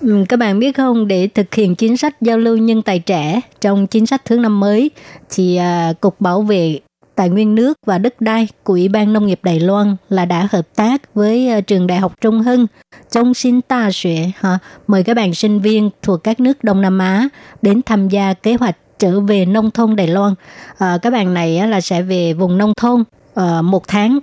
[0.00, 3.40] Ừ, các bạn biết không, để thực hiện chính sách giao lưu nhân tài trẻ
[3.60, 4.90] trong chính sách thứ năm mới,
[5.30, 6.78] thì à, Cục Bảo vệ
[7.20, 10.48] Tài nguyên nước và đất đai của Ủy ban Nông nghiệp Đài Loan là đã
[10.50, 12.66] hợp tác với ờ, trường Đại học Trung Hưng,
[13.10, 16.98] Trung Sinh Ta Xuệ, ha, mời các bạn sinh viên thuộc các nước Đông Nam
[16.98, 17.28] Á
[17.62, 20.34] đến tham gia kế hoạch trở về nông thôn Đài Loan.
[20.78, 23.04] À, các bạn này là sẽ về vùng nông thôn
[23.34, 24.18] ờ, một tháng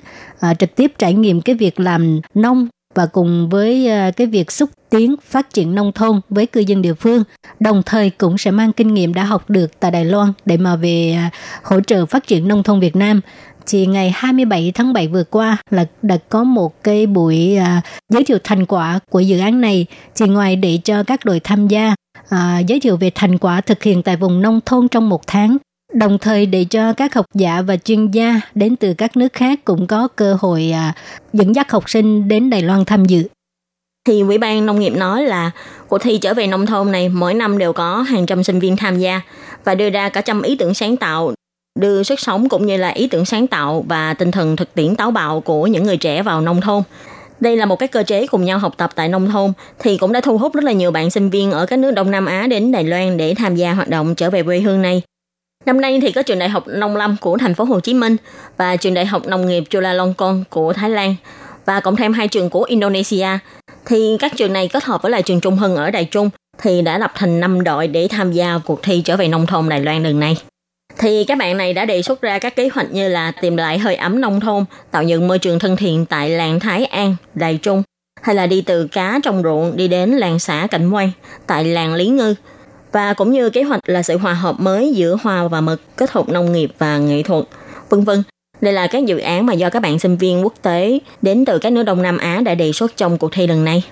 [0.59, 4.69] trực tiếp trải nghiệm cái việc làm nông và cùng với ờ, cái việc xúc
[4.89, 7.23] tiến phát triển nông thôn với cư dân địa phương,
[7.59, 10.75] đồng thời cũng sẽ mang kinh nghiệm đã học được tại Đài Loan để mà
[10.75, 13.21] về ờ, hỗ trợ phát triển nông thôn Việt Nam.
[13.67, 18.23] Thì ngày 27 tháng 7 vừa qua là đã có một cái buổi à, giới
[18.23, 19.85] thiệu thành quả của dự án này.
[20.15, 21.95] Thì ngoài để cho các đội tham gia
[22.29, 25.57] à, giới thiệu về thành quả thực hiện tại vùng nông thôn trong một tháng,
[25.93, 29.59] đồng thời để cho các học giả và chuyên gia đến từ các nước khác
[29.65, 30.93] cũng có cơ hội à,
[31.33, 33.23] dẫn dắt học sinh đến Đài Loan tham dự.
[34.07, 35.51] Thì Ủy ban Nông nghiệp nói là
[35.87, 38.77] cuộc thi trở về nông thôn này mỗi năm đều có hàng trăm sinh viên
[38.77, 39.21] tham gia
[39.63, 41.33] và đưa ra cả trăm ý tưởng sáng tạo
[41.79, 44.95] đưa sức sống cũng như là ý tưởng sáng tạo và tinh thần thực tiễn
[44.95, 46.83] táo bạo của những người trẻ vào nông thôn.
[47.39, 50.11] Đây là một cái cơ chế cùng nhau học tập tại nông thôn thì cũng
[50.11, 52.47] đã thu hút rất là nhiều bạn sinh viên ở các nước Đông Nam Á
[52.47, 55.01] đến Đài Loan để tham gia hoạt động trở về quê hương này.
[55.67, 58.17] Năm nay thì có trường đại học nông lâm của thành phố Hồ Chí Minh
[58.57, 61.15] và trường đại học nông nghiệp Chulalongkorn của Thái Lan
[61.65, 63.27] và cộng thêm hai trường của Indonesia.
[63.85, 66.29] Thì các trường này kết hợp với lại trường Trung Hưng ở Đài Trung
[66.61, 69.69] thì đã lập thành 5 đội để tham gia cuộc thi trở về nông thôn
[69.69, 70.37] Đài Loan lần này.
[70.97, 73.77] Thì các bạn này đã đề xuất ra các kế hoạch như là tìm lại
[73.77, 77.57] hơi ấm nông thôn, tạo dựng môi trường thân thiện tại làng Thái An, Đài
[77.57, 77.83] Trung,
[78.21, 81.11] hay là đi từ cá trong ruộng đi đến làng xã Cảnh Quay
[81.47, 82.35] tại làng Lý Ngư.
[82.91, 86.11] Và cũng như kế hoạch là sự hòa hợp mới giữa hoa và mực, kết
[86.11, 87.43] hợp nông nghiệp và nghệ thuật,
[87.89, 88.23] vân vân.
[88.61, 91.59] Đây là các dự án mà do các bạn sinh viên quốc tế đến từ
[91.59, 93.83] các nước Đông Nam Á đã đề xuất trong cuộc thi lần này.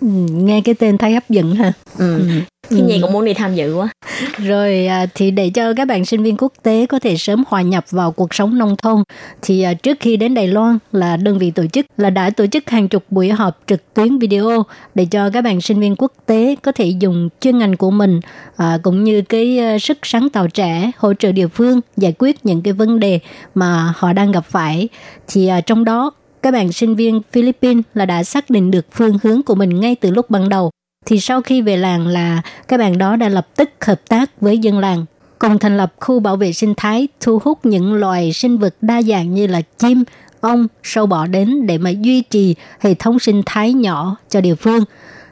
[0.00, 1.72] Ừ, nghe cái tên thấy hấp dẫn ha.
[1.98, 2.18] Ừ.
[2.18, 2.24] Ừ.
[2.70, 2.98] Gì Ừ.
[3.02, 3.88] cũng muốn đi tham dự quá.
[4.36, 7.62] Rồi à, thì để cho các bạn sinh viên quốc tế có thể sớm hòa
[7.62, 9.02] nhập vào cuộc sống nông thôn
[9.42, 12.46] thì à, trước khi đến Đài Loan là đơn vị tổ chức là đã tổ
[12.46, 14.62] chức hàng chục buổi họp trực tuyến video
[14.94, 18.20] để cho các bạn sinh viên quốc tế có thể dùng chuyên ngành của mình
[18.56, 22.62] à, cũng như cái sức sáng tạo trẻ hỗ trợ địa phương giải quyết những
[22.62, 23.18] cái vấn đề
[23.54, 24.88] mà họ đang gặp phải
[25.28, 26.10] thì à, trong đó
[26.42, 29.94] các bạn sinh viên Philippines là đã xác định được phương hướng của mình ngay
[29.94, 30.70] từ lúc ban đầu.
[31.10, 34.58] Thì sau khi về làng là các bạn đó đã lập tức hợp tác với
[34.58, 35.04] dân làng
[35.38, 39.02] cùng thành lập khu bảo vệ sinh thái thu hút những loài sinh vật đa
[39.02, 40.04] dạng như là chim,
[40.40, 44.54] ong, sâu bọ đến để mà duy trì hệ thống sinh thái nhỏ cho địa
[44.54, 44.84] phương.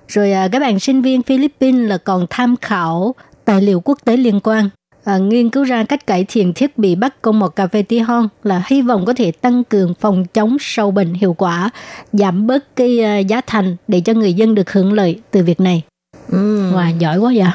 [0.09, 3.15] Rồi à, các bạn sinh viên Philippines là còn tham khảo
[3.45, 4.69] tài liệu quốc tế liên quan
[5.05, 7.99] à, nghiên cứu ra cách cải thiện thiết bị bắt công một cà phê tí
[7.99, 11.71] hon là hy vọng có thể tăng cường phòng chống sâu bệnh hiệu quả,
[12.13, 15.61] giảm bớt cái uh, giá thành để cho người dân được hưởng lợi từ việc
[15.61, 15.83] này.
[16.29, 16.73] Ừ.
[16.73, 17.49] Wow, giỏi quá vậy.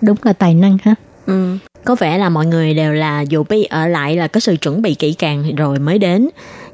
[0.00, 0.94] Đúng là tài năng ha.
[1.26, 1.56] Ừ.
[1.84, 4.82] Có vẻ là mọi người đều là dù bi ở lại là có sự chuẩn
[4.82, 6.28] bị kỹ càng rồi mới đến.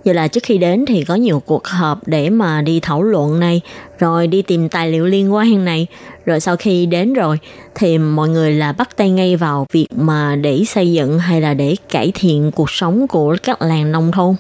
[0.07, 3.41] Như là trước khi đến thì có nhiều cuộc họp để mà đi thảo luận
[3.41, 3.61] này,
[3.99, 5.87] rồi đi tìm tài liệu liên quan này.
[6.27, 7.39] Rồi sau khi đến rồi
[7.75, 11.55] thì mọi người là bắt tay ngay vào việc mà để xây dựng hay là
[11.55, 14.35] để cải thiện cuộc sống của các làng nông thôn.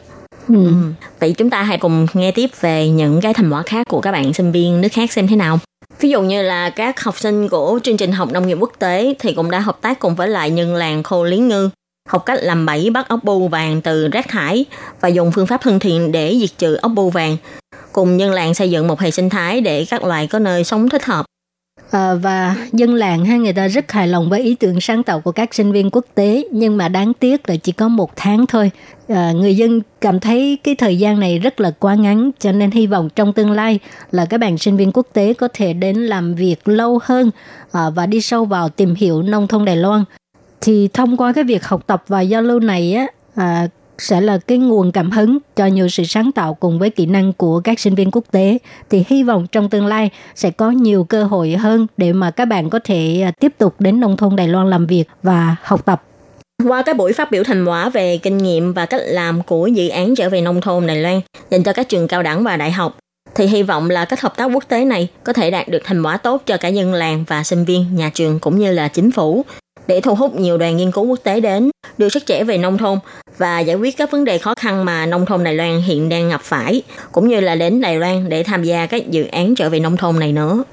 [0.48, 0.54] Ừ.
[0.54, 0.72] Ừ.
[1.20, 4.12] Vậy chúng ta hãy cùng nghe tiếp về những cái thành quả khác của các
[4.12, 5.58] bạn sinh viên nước khác xem thế nào.
[6.00, 9.14] Ví dụ như là các học sinh của chương trình học nông nghiệp quốc tế
[9.18, 11.70] thì cũng đã hợp tác cùng với lại nhân làng Khô Lý Ngư,
[12.06, 14.64] học cách làm bẫy bắt ốc bu vàng từ rác thải
[15.00, 17.36] và dùng phương pháp thân thiện để diệt trừ ốc bu vàng.
[17.92, 20.88] Cùng dân làng xây dựng một hệ sinh thái để các loài có nơi sống
[20.88, 21.26] thích hợp.
[21.90, 25.20] À, và dân làng ha người ta rất hài lòng với ý tưởng sáng tạo
[25.20, 28.46] của các sinh viên quốc tế nhưng mà đáng tiếc là chỉ có một tháng
[28.46, 28.70] thôi
[29.08, 32.70] à, người dân cảm thấy cái thời gian này rất là quá ngắn cho nên
[32.70, 33.78] hy vọng trong tương lai
[34.10, 37.30] là các bạn sinh viên quốc tế có thể đến làm việc lâu hơn
[37.72, 40.04] à, và đi sâu vào tìm hiểu nông thôn Đài Loan
[40.60, 44.38] thì thông qua cái việc học tập và giao lưu này á à, sẽ là
[44.38, 47.80] cái nguồn cảm hứng cho nhiều sự sáng tạo cùng với kỹ năng của các
[47.80, 48.58] sinh viên quốc tế
[48.90, 52.44] thì hy vọng trong tương lai sẽ có nhiều cơ hội hơn để mà các
[52.44, 55.84] bạn có thể à, tiếp tục đến nông thôn Đài Loan làm việc và học
[55.84, 56.02] tập.
[56.68, 59.88] Qua cái buổi phát biểu thành quả về kinh nghiệm và cách làm của dự
[59.88, 62.72] án trở về nông thôn Đài Loan dành cho các trường cao đẳng và đại
[62.72, 62.98] học,
[63.34, 66.02] thì hy vọng là cách hợp tác quốc tế này có thể đạt được thành
[66.02, 69.10] quả tốt cho cả dân làng và sinh viên, nhà trường cũng như là chính
[69.10, 69.44] phủ
[69.86, 72.78] để thu hút nhiều đoàn nghiên cứu quốc tế đến, đưa sức trẻ về nông
[72.78, 72.98] thôn
[73.38, 76.28] và giải quyết các vấn đề khó khăn mà nông thôn Đài Loan hiện đang
[76.28, 79.68] gặp phải, cũng như là đến Đài Loan để tham gia các dự án trở
[79.70, 80.64] về nông thôn này nữa.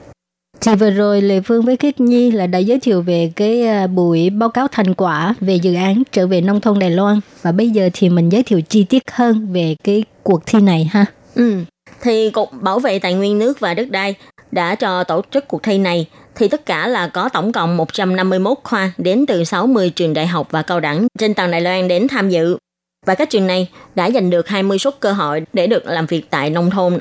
[0.62, 3.88] Thì vừa rồi Lê Phương với Khiết Nhi là đã giới thiệu về cái à,
[3.88, 7.52] buổi báo cáo thành quả về dự án trở về nông thôn Đài Loan và
[7.52, 11.06] bây giờ thì mình giới thiệu chi tiết hơn về cái cuộc thi này ha.
[11.36, 11.56] Ừ.
[12.02, 14.16] Thì Cục Bảo vệ Tài nguyên nước và đất đai
[14.52, 18.58] đã cho tổ chức cuộc thi này thì tất cả là có tổng cộng 151
[18.64, 22.08] khoa đến từ 60 trường đại học và cao đẳng trên toàn Đài Loan đến
[22.08, 22.58] tham dự.
[23.06, 26.30] Và các trường này đã giành được 20 suất cơ hội để được làm việc
[26.30, 26.98] tại nông thôn.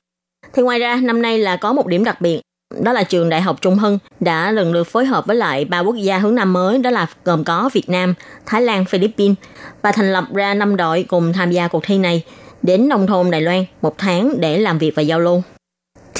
[0.52, 2.40] Thì ngoài ra, năm nay là có một điểm đặc biệt,
[2.80, 5.80] đó là trường Đại học Trung Hưng đã lần lượt phối hợp với lại ba
[5.80, 8.14] quốc gia hướng Nam mới, đó là gồm có Việt Nam,
[8.46, 9.36] Thái Lan, Philippines
[9.82, 12.22] và thành lập ra năm đội cùng tham gia cuộc thi này
[12.62, 15.42] đến nông thôn Đài Loan một tháng để làm việc và giao lưu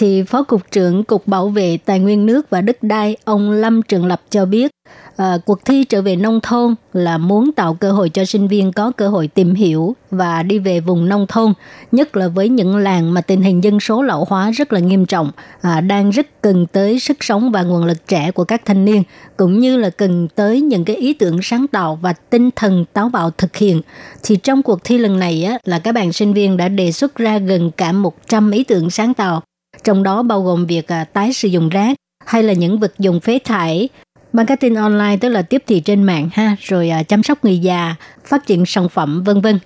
[0.03, 3.83] thì Phó Cục trưởng Cục Bảo vệ Tài nguyên nước và đất đai ông Lâm
[3.83, 4.71] Trường Lập cho biết,
[5.17, 8.73] à, cuộc thi trở về nông thôn là muốn tạo cơ hội cho sinh viên
[8.73, 11.53] có cơ hội tìm hiểu và đi về vùng nông thôn,
[11.93, 15.07] nhất là với những làng mà tình hình dân số lão hóa rất là nghiêm
[15.07, 18.85] trọng, à, đang rất cần tới sức sống và nguồn lực trẻ của các thanh
[18.85, 19.03] niên,
[19.37, 23.09] cũng như là cần tới những cái ý tưởng sáng tạo và tinh thần táo
[23.09, 23.81] bạo thực hiện.
[24.23, 27.17] Thì trong cuộc thi lần này á, là các bạn sinh viên đã đề xuất
[27.17, 29.43] ra gần cả 100 ý tưởng sáng tạo
[29.85, 33.21] trong đó bao gồm việc à, tái sử dụng rác hay là những vật dụng
[33.21, 33.89] phế thải,
[34.33, 37.95] marketing online tức là tiếp thị trên mạng ha, rồi à, chăm sóc người già,
[38.25, 39.59] phát triển sản phẩm vân vân.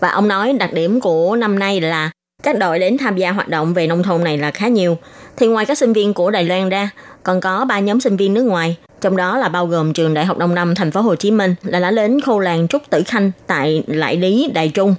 [0.00, 2.10] Và ông nói đặc điểm của năm nay là
[2.42, 4.98] các đội đến tham gia hoạt động về nông thôn này là khá nhiều.
[5.36, 6.90] Thì ngoài các sinh viên của Đài Loan ra,
[7.22, 10.26] còn có ba nhóm sinh viên nước ngoài, trong đó là bao gồm trường Đại
[10.26, 13.02] học Đông Nam thành phố Hồ Chí Minh là đã đến khu làng Trúc Tử
[13.06, 14.94] Khanh tại Lại Lý, Đài Trung.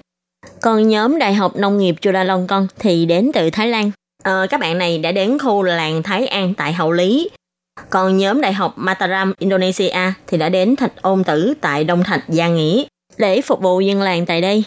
[0.62, 3.92] Còn nhóm Đại học Nông nghiệp Chulalongkorn thì đến từ Thái Lan.
[4.24, 7.30] Ờ, các bạn này đã đến khu làng Thái An tại Hậu Lý.
[7.90, 12.24] Còn nhóm Đại học Mataram Indonesia thì đã đến Thạch Ôn Tử tại Đông Thạch
[12.30, 12.84] Gia Nghĩa
[13.18, 14.64] để phục vụ dân làng tại đây.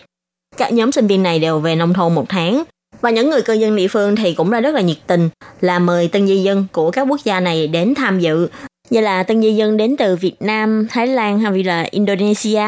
[0.56, 2.64] Các nhóm sinh viên này đều về nông thôn một tháng
[3.00, 5.28] và những người cư dân địa phương thì cũng ra rất là nhiệt tình
[5.60, 8.48] là mời tân di dân của các quốc gia này đến tham dự
[8.90, 12.62] như là tân di dân đến từ Việt Nam, Thái Lan hay là Indonesia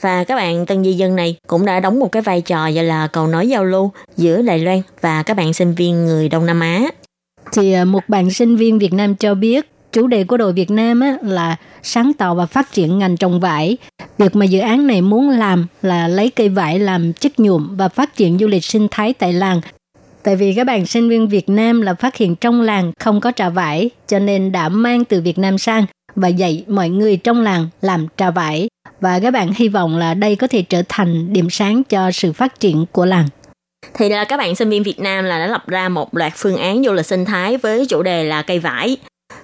[0.00, 2.84] và các bạn tân di dân này cũng đã đóng một cái vai trò gọi
[2.84, 6.46] là cầu nối giao lưu giữa Đài Loan và các bạn sinh viên người Đông
[6.46, 6.88] Nam Á.
[7.52, 10.70] Thì à, một bạn sinh viên Việt Nam cho biết chủ đề của đội Việt
[10.70, 13.76] Nam á, là sáng tạo và phát triển ngành trồng vải.
[14.18, 17.88] Việc mà dự án này muốn làm là lấy cây vải làm chất nhuộm và
[17.88, 19.60] phát triển du lịch sinh thái tại làng.
[20.22, 23.32] Tại vì các bạn sinh viên Việt Nam là phát hiện trong làng không có
[23.36, 25.86] trà vải, cho nên đã mang từ Việt Nam sang
[26.16, 28.68] và dạy mọi người trong làng làm trà vải
[29.00, 32.32] và các bạn hy vọng là đây có thể trở thành điểm sáng cho sự
[32.32, 33.28] phát triển của làng.
[33.94, 36.56] thì là các bạn sinh viên Việt Nam là đã lập ra một loạt phương
[36.56, 38.96] án du lịch sinh thái với chủ đề là cây vải.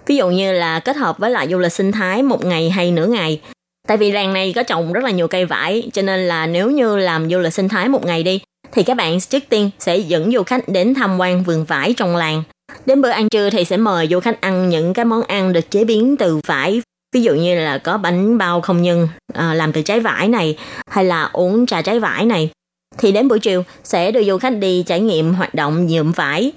[0.07, 2.91] Ví dụ như là kết hợp với lại du lịch sinh thái một ngày hay
[2.91, 3.41] nửa ngày.
[3.89, 6.71] Tại vì làng này có trồng rất là nhiều cây vải, cho nên là nếu
[6.71, 8.41] như làm du lịch sinh thái một ngày đi,
[8.73, 12.17] thì các bạn trước tiên sẽ dẫn du khách đến tham quan vườn vải trong
[12.17, 12.43] làng.
[12.87, 15.71] Đến bữa ăn trưa thì sẽ mời du khách ăn những cái món ăn được
[15.71, 16.83] chế biến từ vải.
[17.15, 20.57] Ví dụ như là có bánh bao không nhân à, làm từ trái vải này
[20.91, 22.51] hay là uống trà trái vải này.
[22.99, 26.53] Thì đến buổi chiều sẽ đưa du khách đi trải nghiệm hoạt động nhuộm vải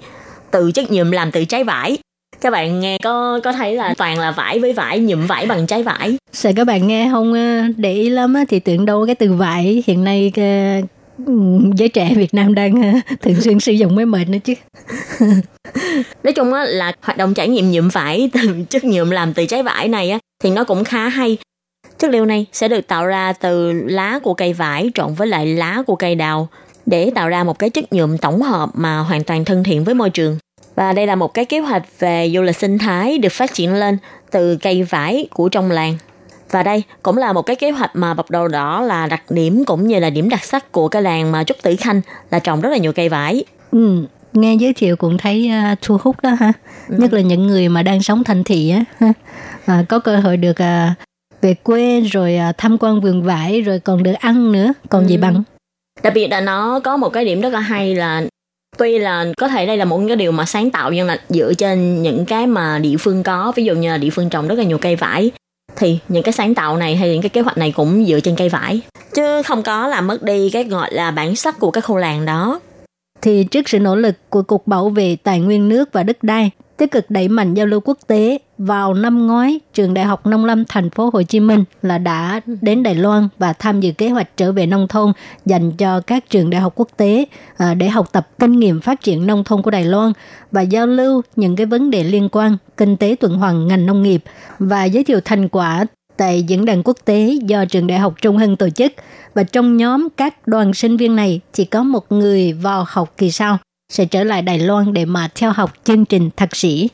[0.50, 1.98] từ chất nhuộm làm từ trái vải.
[2.40, 5.66] Các bạn nghe có có thấy là toàn là vải với vải nhuộm vải bằng
[5.66, 6.16] trái vải?
[6.32, 9.84] Sợ các bạn nghe không ờ, để ý lắm thì tưởng đâu cái từ vải
[9.86, 10.42] hiện nay ờ,
[11.76, 14.54] giới trẻ Việt Nam đang ờ, thường xuyên sử dụng máy mệt nữa chứ.
[16.22, 19.46] Nói chung á, là hoạt động trải nghiệm nhuộm vải, từ chất nhuộm làm từ
[19.46, 21.36] trái vải này á, thì nó cũng khá hay.
[21.98, 25.46] Chất liệu này sẽ được tạo ra từ lá của cây vải trộn với lại
[25.46, 26.48] lá của cây đào
[26.86, 29.94] để tạo ra một cái chất nhuộm tổng hợp mà hoàn toàn thân thiện với
[29.94, 30.38] môi trường.
[30.74, 33.74] Và đây là một cái kế hoạch về du lịch sinh thái được phát triển
[33.74, 33.98] lên
[34.30, 35.98] từ cây vải của trong làng
[36.50, 39.64] và đây cũng là một cái kế hoạch mà bập đầu đỏ là đặc điểm
[39.64, 42.60] cũng như là điểm đặc sắc của cái làng mà Trúc Tử Khanh là trồng
[42.60, 43.44] rất là nhiều cây vải.
[43.72, 46.52] Ừ, nghe giới thiệu cũng thấy uh, thu hút đó ha.
[46.88, 46.96] Ừ.
[46.98, 49.12] Nhất là những người mà đang sống thành thị á ha.
[49.66, 50.96] À, có cơ hội được uh,
[51.40, 55.08] về quê rồi uh, tham quan vườn vải rồi còn được ăn nữa, còn ừ.
[55.08, 55.42] gì bằng.
[56.02, 58.22] Đặc biệt là nó có một cái điểm rất là hay là
[58.78, 61.54] tuy là có thể đây là một cái điều mà sáng tạo nhưng là dựa
[61.54, 64.58] trên những cái mà địa phương có ví dụ như là địa phương trồng rất
[64.58, 65.30] là nhiều cây vải
[65.76, 68.36] thì những cái sáng tạo này hay những cái kế hoạch này cũng dựa trên
[68.36, 68.80] cây vải.
[69.14, 72.24] Chứ không có làm mất đi cái gọi là bản sắc của cái khu làng
[72.24, 72.60] đó.
[73.22, 76.50] Thì trước sự nỗ lực của Cục Bảo vệ Tài nguyên nước và đất đai
[76.80, 80.44] tích cực đẩy mạnh giao lưu quốc tế vào năm ngoái, trường đại học nông
[80.44, 84.08] lâm thành phố Hồ Chí Minh là đã đến Đài Loan và tham dự kế
[84.08, 85.12] hoạch trở về nông thôn
[85.46, 87.24] dành cho các trường đại học quốc tế
[87.56, 90.12] à, để học tập kinh nghiệm phát triển nông thôn của Đài Loan
[90.52, 94.02] và giao lưu những cái vấn đề liên quan kinh tế tuần hoàn ngành nông
[94.02, 94.22] nghiệp
[94.58, 95.84] và giới thiệu thành quả
[96.16, 98.92] tại diễn đàn quốc tế do trường đại học Trung Hưng tổ chức.
[99.34, 103.30] Và trong nhóm các đoàn sinh viên này chỉ có một người vào học kỳ
[103.30, 103.58] sau
[103.90, 106.88] sẽ trở lại Đài Loan để mà theo học chương trình thạc sĩ.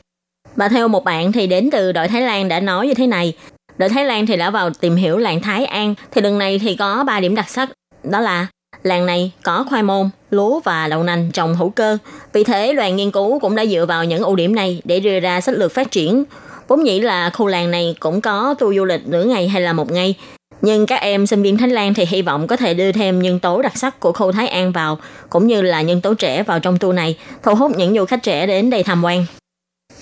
[0.55, 3.33] Và theo một bạn thì đến từ đội Thái Lan đã nói như thế này.
[3.77, 5.95] Đội Thái Lan thì đã vào tìm hiểu làng Thái An.
[6.11, 7.69] Thì lần này thì có ba điểm đặc sắc.
[8.03, 8.47] Đó là
[8.83, 11.97] làng này có khoai môn, lúa và đậu nành trồng hữu cơ.
[12.33, 15.19] Vì thế, đoàn nghiên cứu cũng đã dựa vào những ưu điểm này để đưa
[15.19, 16.23] ra sách lược phát triển.
[16.67, 19.73] Vốn nghĩ là khu làng này cũng có tour du lịch nửa ngày hay là
[19.73, 20.15] một ngày,
[20.61, 23.39] nhưng các em sinh viên Thái Lan thì hy vọng có thể đưa thêm nhân
[23.39, 24.97] tố đặc sắc của khu Thái An vào,
[25.29, 28.23] cũng như là nhân tố trẻ vào trong tour này, thu hút những du khách
[28.23, 29.25] trẻ đến đây tham quan.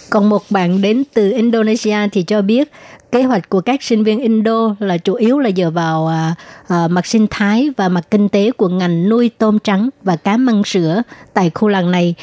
[0.10, 2.72] Còn một bạn đến từ Indonesia thì cho biết
[3.12, 6.36] kế hoạch của các sinh viên Indo là chủ yếu là dựa vào à,
[6.68, 10.38] à, mặt sinh thái và mặt kinh tế của ngành nuôi tôm trắng và cá
[10.38, 11.02] măng sữa
[11.34, 12.16] tại khu làng này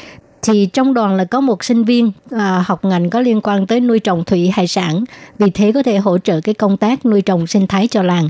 [0.43, 3.79] thì trong đoàn là có một sinh viên à, học ngành có liên quan tới
[3.79, 5.03] nuôi trồng thủy hải sản,
[5.39, 8.29] vì thế có thể hỗ trợ cái công tác nuôi trồng sinh thái cho làng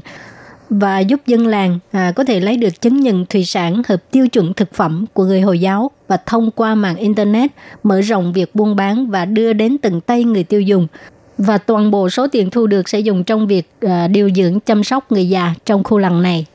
[0.69, 4.27] và giúp dân làng à, có thể lấy được chứng nhận thủy sản hợp tiêu
[4.27, 7.51] chuẩn thực phẩm của người Hồi giáo và thông qua mạng Internet
[7.83, 10.87] mở rộng việc buôn bán và đưa đến từng tay người tiêu dùng.
[11.37, 14.83] Và toàn bộ số tiền thu được sẽ dùng trong việc à, điều dưỡng chăm
[14.83, 16.45] sóc người già trong khu làng này.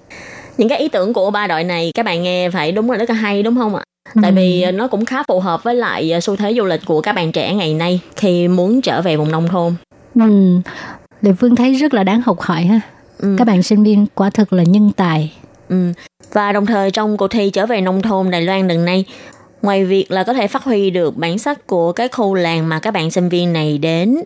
[0.59, 3.11] Những cái ý tưởng của ba đội này các bạn nghe phải đúng là rất
[3.11, 3.83] là hay đúng không ạ?
[4.23, 4.73] Tại vì ừ.
[4.73, 7.33] nó cũng khá phù hợp với lại à, xu thế du lịch của các bạn
[7.33, 9.75] trẻ ngày nay khi muốn trở về vùng nông thôn.
[10.15, 10.61] Ừ.
[11.23, 12.81] Lệ Phương thấy rất là đáng học hỏi ha.
[13.19, 13.35] Ừ.
[13.39, 15.33] Các bạn sinh viên quả thực là nhân tài.
[15.69, 15.93] Ừ.
[16.33, 19.05] Và đồng thời trong cuộc thi trở về nông thôn Đài Loan lần này,
[19.63, 22.79] ngoài việc là có thể phát huy được bản sắc của cái khu làng mà
[22.79, 24.17] các bạn sinh viên này đến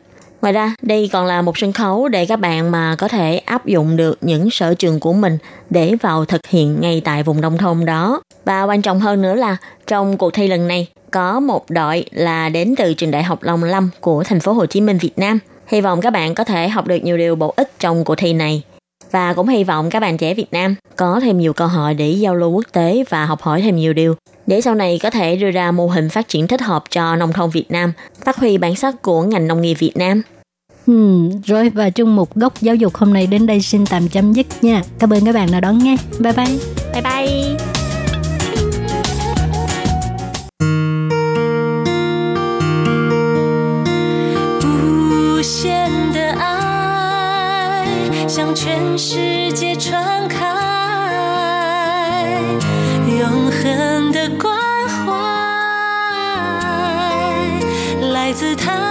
[0.43, 3.67] Ngoài ra, đây còn là một sân khấu để các bạn mà có thể áp
[3.67, 5.39] dụng được những sở trường của mình
[5.71, 8.21] để vào thực hiện ngay tại vùng nông thôn đó.
[8.45, 12.49] Và quan trọng hơn nữa là trong cuộc thi lần này có một đội là
[12.49, 15.39] đến từ trường đại học Long Lâm của thành phố Hồ Chí Minh Việt Nam.
[15.67, 18.33] Hy vọng các bạn có thể học được nhiều điều bổ ích trong cuộc thi
[18.33, 18.63] này.
[19.11, 22.11] Và cũng hy vọng các bạn trẻ Việt Nam có thêm nhiều cơ hội để
[22.11, 24.15] giao lưu quốc tế và học hỏi thêm nhiều điều
[24.47, 27.33] để sau này có thể đưa ra mô hình phát triển thích hợp cho nông
[27.33, 27.93] thôn Việt Nam,
[28.25, 30.23] phát huy bản sắc của ngành nông nghiệp Việt Nam.
[30.88, 34.34] Ừ, rồi và chung mục góc giáo dục hôm nay đến đây xin tạm chấm
[34.34, 34.82] dứt nha.
[35.00, 35.96] Cảm ơn các bạn đã đón nghe.
[36.20, 36.58] Bye bye.
[36.94, 37.58] Bye bye.
[48.28, 50.46] 向全世界传开，
[53.08, 54.56] 永恒的关
[54.88, 55.16] 怀，
[58.12, 58.91] 来自台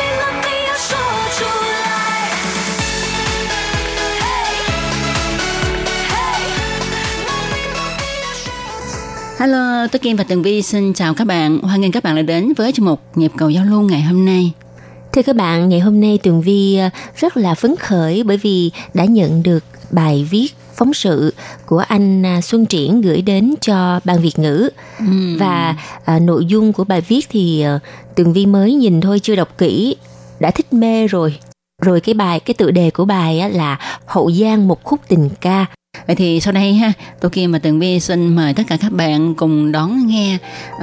[9.41, 11.59] Hello, tôi Kim và Tường Vi xin chào các bạn.
[11.59, 14.25] Hoan nghênh các bạn đã đến với chương mục Nhịp cầu giao lưu ngày hôm
[14.25, 14.51] nay.
[15.13, 18.71] Thưa các bạn, ngày hôm nay Tường Vi ờ, rất là phấn khởi bởi vì
[18.93, 21.33] đã nhận được bài viết phóng sự
[21.65, 24.69] của anh à, Xuân Triển gửi đến cho ban Việt ngữ
[25.39, 25.75] và
[26.05, 27.79] à, nội dung của bài viết thì à,
[28.15, 29.95] Tường Vi mới nhìn thôi chưa đọc kỹ
[30.39, 31.35] đã thích mê rồi.
[31.81, 35.29] Rồi cái bài cái tựa đề của bài á, là Hậu Giang một khúc tình
[35.41, 35.65] ca.
[36.07, 38.91] Vậy thì sau đây ha, tôi Kim và Tường Vi xin mời tất cả các
[38.91, 40.37] bạn cùng đón nghe
[40.75, 40.81] uh,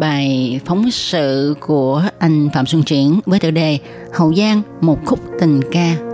[0.00, 3.78] bài phóng sự của anh Phạm Xuân Triển với tựa đề
[4.12, 6.11] Hậu Giang một khúc tình ca.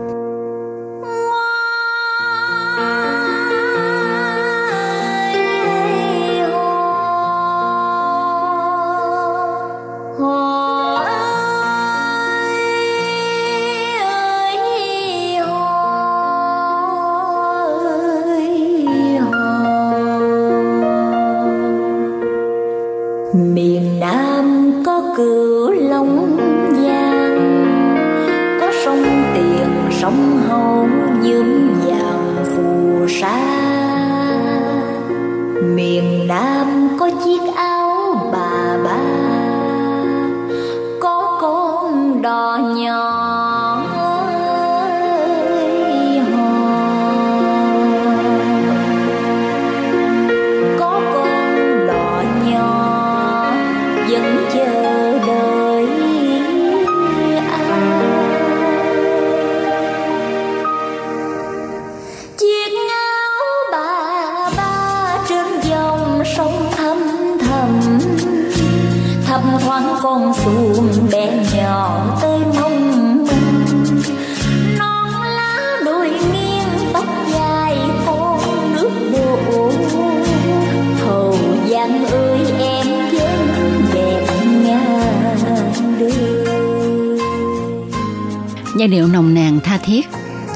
[88.89, 90.07] Giai điệu nồng nàn tha thiết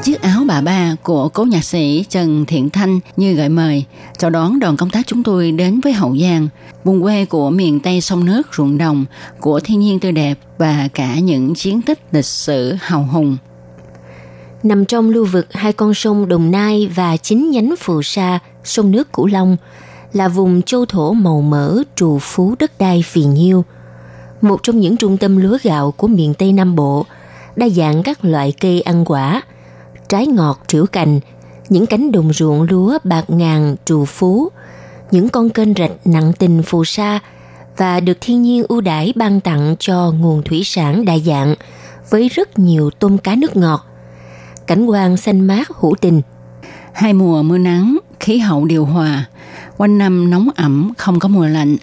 [0.03, 3.85] Chiếc áo bà ba của cố nhạc sĩ Trần Thiện Thanh như gợi mời
[4.19, 6.49] chào đón đoàn công tác chúng tôi đến với Hậu Giang,
[6.85, 9.05] vùng quê của miền Tây sông nước ruộng đồng,
[9.41, 13.37] của thiên nhiên tươi đẹp và cả những chiến tích lịch sử hào hùng.
[14.63, 18.91] nằm trong lưu vực hai con sông Đồng Nai và chính nhánh phù sa, sông
[18.91, 19.57] nước Cửu Long,
[20.13, 23.65] là vùng châu thổ màu mỡ, trù phú đất đai phì nhiêu.
[24.41, 27.07] Một trong những trung tâm lúa gạo của miền Tây Nam Bộ,
[27.57, 29.43] đa dạng các loại cây ăn quả,
[30.09, 31.21] trái ngọt trĩu cành,
[31.69, 34.49] những cánh đồng ruộng lúa bạc ngàn trù phú,
[35.11, 37.21] những con kênh rạch nặng tình phù sa
[37.77, 41.55] và được thiên nhiên ưu đãi ban tặng cho nguồn thủy sản đa dạng
[42.11, 43.87] với rất nhiều tôm cá nước ngọt.
[44.67, 46.23] Cảnh quan xanh mát hữu tình.
[46.93, 49.25] Hai mùa mưa nắng, khí hậu điều hòa,
[49.77, 51.77] quanh năm nóng ẩm không có mùa lạnh,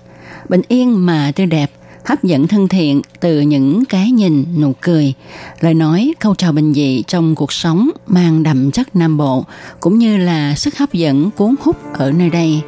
[0.50, 1.72] bình yên mà tươi đẹp,
[2.10, 5.14] hấp dẫn thân thiện từ những cái nhìn, nụ cười,
[5.60, 9.46] lời nói, câu chào bình dị trong cuộc sống mang đậm chất Nam Bộ,
[9.80, 12.62] cũng như là sức hấp dẫn cuốn hút ở nơi đây.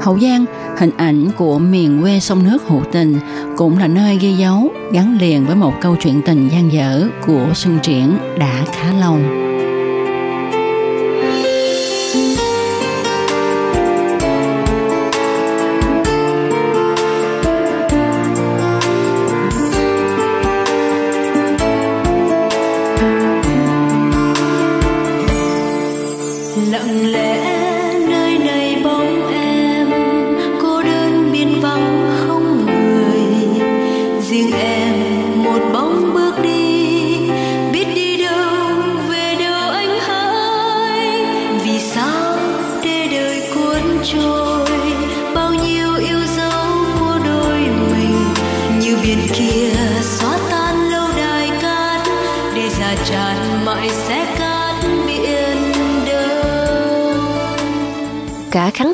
[0.00, 0.44] Hậu Giang,
[0.78, 3.18] hình ảnh của miền quê sông nước hữu tình,
[3.56, 7.46] cũng là nơi ghi dấu gắn liền với một câu chuyện tình gian dở của
[7.54, 9.18] Xuân Triển đã khá lâu.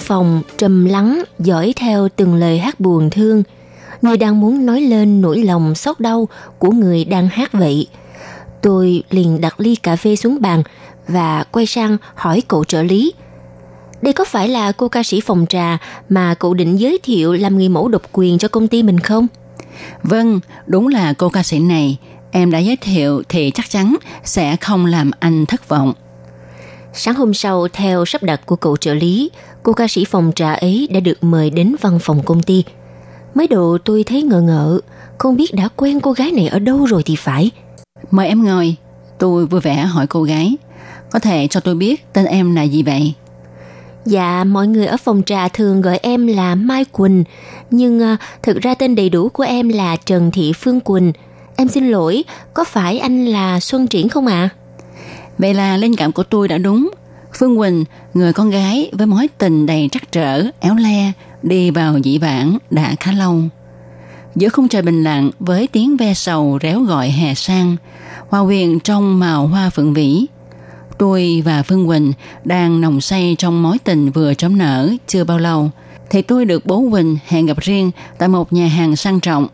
[0.04, 3.42] Phòng trầm lắng dõi theo từng lời hát buồn thương,
[4.02, 6.28] như đang muốn nói lên nỗi lòng xót đau
[6.58, 7.88] của người đang hát vậy.
[8.62, 10.62] Tôi liền đặt ly cà phê xuống bàn
[11.08, 13.12] và quay sang hỏi cậu trợ lý.
[14.02, 15.78] Đây có phải là cô ca sĩ phòng trà
[16.08, 19.26] mà cậu định giới thiệu làm người mẫu độc quyền cho công ty mình không?
[20.02, 21.98] Vâng, đúng là cô ca sĩ này.
[22.30, 25.92] Em đã giới thiệu thì chắc chắn sẽ không làm anh thất vọng.
[26.96, 29.30] Sáng hôm sau, theo sắp đặt của cậu trợ lý,
[29.62, 32.64] cô ca sĩ phòng trà ấy đã được mời đến văn phòng công ty.
[33.34, 34.80] Mới đầu tôi thấy ngờ ngợ,
[35.18, 37.50] không biết đã quen cô gái này ở đâu rồi thì phải.
[38.10, 38.76] Mời em ngồi.
[39.18, 40.56] Tôi vui vẻ hỏi cô gái.
[41.10, 43.14] Có thể cho tôi biết tên em là gì vậy?
[44.06, 47.24] Dạ, mọi người ở phòng trà thường gọi em là Mai Quỳnh,
[47.70, 51.12] nhưng uh, thực ra tên đầy đủ của em là Trần Thị Phương Quỳnh.
[51.56, 52.24] Em xin lỗi,
[52.54, 54.50] có phải anh là Xuân Triển không ạ?
[54.52, 54.63] À?
[55.38, 56.90] Vậy là linh cảm của tôi đã đúng.
[57.38, 61.12] Phương Quỳnh, người con gái với mối tình đầy trắc trở, éo le,
[61.42, 63.40] đi vào dĩ vãng đã khá lâu.
[64.36, 67.76] Giữa khung trời bình lặng với tiếng ve sầu réo gọi hè sang,
[68.28, 70.26] hoa huyền trong màu hoa phượng vĩ.
[70.98, 72.12] Tôi và Phương Quỳnh
[72.44, 75.70] đang nồng say trong mối tình vừa chấm nở chưa bao lâu,
[76.10, 79.48] thì tôi được bố Quỳnh hẹn gặp riêng tại một nhà hàng sang trọng.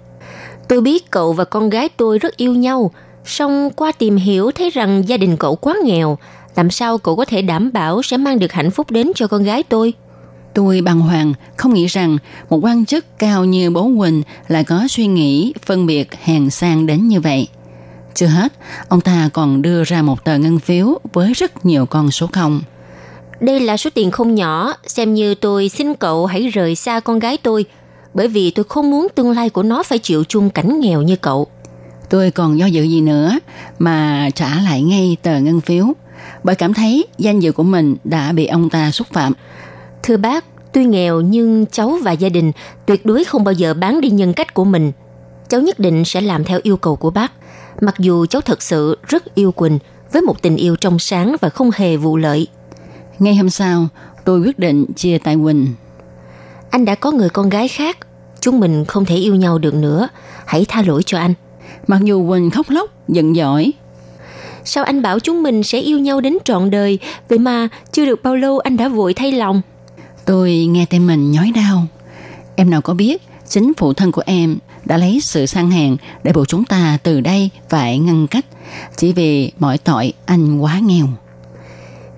[0.68, 2.90] Tôi biết cậu và con gái tôi rất yêu nhau,
[3.30, 6.18] song qua tìm hiểu thấy rằng gia đình cậu quá nghèo,
[6.56, 9.42] làm sao cậu có thể đảm bảo sẽ mang được hạnh phúc đến cho con
[9.42, 9.92] gái tôi?
[10.54, 12.18] Tôi bàng hoàng, không nghĩ rằng
[12.50, 16.86] một quan chức cao như bố Quỳnh lại có suy nghĩ phân biệt hèn sang
[16.86, 17.48] đến như vậy.
[18.14, 18.52] Chưa hết,
[18.88, 22.62] ông ta còn đưa ra một tờ ngân phiếu với rất nhiều con số không.
[23.40, 27.18] Đây là số tiền không nhỏ, xem như tôi xin cậu hãy rời xa con
[27.18, 27.64] gái tôi,
[28.14, 31.16] bởi vì tôi không muốn tương lai của nó phải chịu chung cảnh nghèo như
[31.16, 31.46] cậu.
[32.10, 33.38] Tôi còn do dự gì nữa
[33.78, 35.86] mà trả lại ngay tờ ngân phiếu,
[36.44, 39.32] bởi cảm thấy danh dự của mình đã bị ông ta xúc phạm.
[40.02, 42.52] Thưa bác, tuy nghèo nhưng cháu và gia đình
[42.86, 44.92] tuyệt đối không bao giờ bán đi nhân cách của mình.
[45.48, 47.32] Cháu nhất định sẽ làm theo yêu cầu của bác.
[47.80, 49.78] Mặc dù cháu thật sự rất yêu Quỳnh
[50.12, 52.46] với một tình yêu trong sáng và không hề vụ lợi.
[53.18, 53.88] Ngay hôm sau,
[54.24, 55.66] tôi quyết định chia tay Quỳnh.
[56.70, 57.98] Anh đã có người con gái khác.
[58.40, 60.08] Chúng mình không thể yêu nhau được nữa.
[60.46, 61.34] Hãy tha lỗi cho anh.
[61.86, 63.72] Mặc dù Quỳnh khóc lóc, giận dỗi.
[64.64, 68.22] Sao anh bảo chúng mình sẽ yêu nhau đến trọn đời, vậy mà chưa được
[68.22, 69.62] bao lâu anh đã vội thay lòng.
[70.24, 71.86] Tôi nghe tên mình nhói đau.
[72.56, 76.32] Em nào có biết, chính phụ thân của em đã lấy sự sang hèn để
[76.32, 78.46] buộc chúng ta từ đây phải ngăn cách
[78.96, 81.06] chỉ vì mọi tội anh quá nghèo.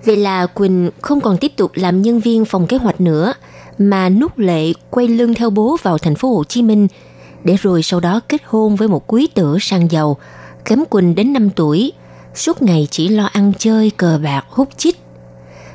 [0.05, 3.33] Vậy là Quỳnh không còn tiếp tục làm nhân viên phòng kế hoạch nữa,
[3.77, 6.87] mà nút lệ quay lưng theo bố vào thành phố Hồ Chí Minh,
[7.43, 10.17] để rồi sau đó kết hôn với một quý tử sang giàu,
[10.65, 11.91] kém Quỳnh đến 5 tuổi,
[12.35, 14.99] suốt ngày chỉ lo ăn chơi, cờ bạc, hút chích.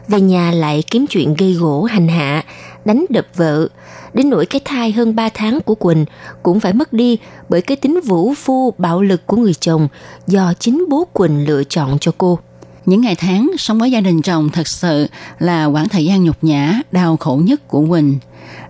[0.09, 2.45] Về nhà lại kiếm chuyện gây gỗ hành hạ,
[2.85, 3.69] đánh đập vợ,
[4.15, 6.05] đến nỗi cái thai hơn 3 tháng của Quỳnh
[6.43, 9.89] cũng phải mất đi bởi cái tính vũ phu bạo lực của người chồng
[10.27, 12.39] do chính bố Quỳnh lựa chọn cho cô.
[12.87, 15.07] Những ngày tháng sống với gia đình chồng thật sự
[15.39, 18.19] là quãng thời gian nhục nhã, đau khổ nhất của Quỳnh.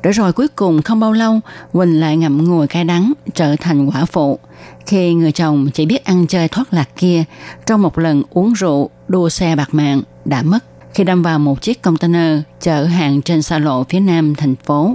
[0.03, 1.41] Để rồi cuối cùng không bao lâu,
[1.73, 4.39] Quỳnh lại ngậm ngùi cay đắng, trở thành quả phụ.
[4.87, 7.25] Khi người chồng chỉ biết ăn chơi thoát lạc kia,
[7.67, 11.63] trong một lần uống rượu, đua xe bạc mạng, đã mất khi đâm vào một
[11.63, 14.95] chiếc container chở hàng trên xa lộ phía nam thành phố.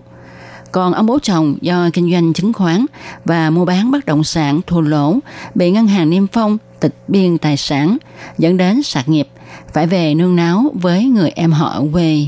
[0.71, 2.85] Còn ông bố chồng do kinh doanh chứng khoán
[3.25, 5.19] và mua bán bất động sản thua lỗ,
[5.55, 7.97] bị ngân hàng niêm phong tịch biên tài sản,
[8.37, 9.27] dẫn đến sạc nghiệp,
[9.73, 12.27] phải về nương náo với người em họ ở quê.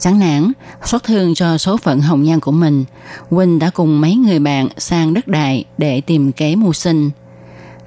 [0.00, 0.52] Chán nản,
[0.84, 2.84] xót thương cho số phận hồng nhan của mình,
[3.30, 7.10] Quỳnh đã cùng mấy người bạn sang đất đại để tìm kế mưu sinh.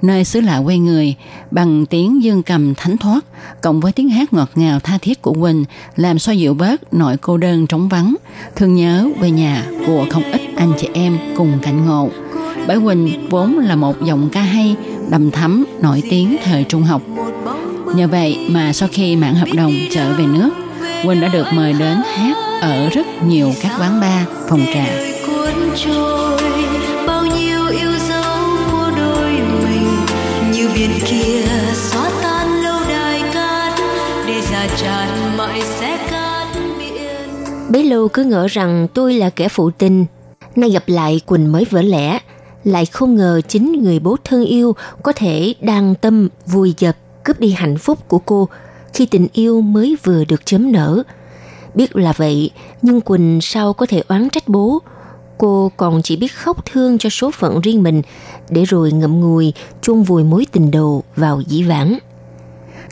[0.02, 1.14] Nơi xứ lạ quê người,
[1.50, 3.24] bằng tiếng dương cầm thánh thoát,
[3.60, 5.64] cộng với tiếng hát ngọt ngào tha thiết của Quỳnh,
[5.96, 8.14] làm xoa dịu bớt nỗi cô đơn trống vắng,
[8.56, 12.08] thương nhớ về nhà của không ít anh chị em cùng cảnh ngộ.
[12.66, 14.76] Bởi Quỳnh vốn là một giọng ca hay,
[15.10, 17.02] đầm thắm, nổi tiếng thời trung học.
[17.96, 20.50] Nhờ vậy mà sau khi mạng hợp đồng trở về nước,
[21.06, 24.86] Quỳnh đã được mời đến hát ở rất nhiều các quán bar, phòng trà.
[27.06, 28.34] bao nhiêu yêu dấu
[28.72, 29.96] của đôi mình
[30.52, 31.42] như biển kia
[31.74, 33.78] xóa tan lâu đài cát
[34.26, 36.48] để già tràn mãi sẽ cát
[36.78, 37.28] biển
[37.68, 40.06] Bấy lâu cứ ngỡ rằng tôi là kẻ phụ tình.
[40.56, 42.18] Nay gặp lại Quỳnh mới vỡ lẽ,
[42.64, 47.40] lại không ngờ chính người bố thân yêu có thể đang tâm vùi dập cướp
[47.40, 48.48] đi hạnh phúc của cô
[48.94, 51.02] khi tình yêu mới vừa được chấm nở.
[51.74, 52.50] Biết là vậy,
[52.82, 54.78] nhưng Quỳnh sao có thể oán trách bố?
[55.38, 58.02] Cô còn chỉ biết khóc thương cho số phận riêng mình,
[58.50, 61.98] để rồi ngậm ngùi chôn vùi mối tình đầu vào dĩ vãng.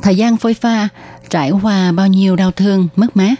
[0.02, 0.88] Thời gian phôi pha,
[1.30, 3.34] trải qua bao nhiêu đau thương, mất mát.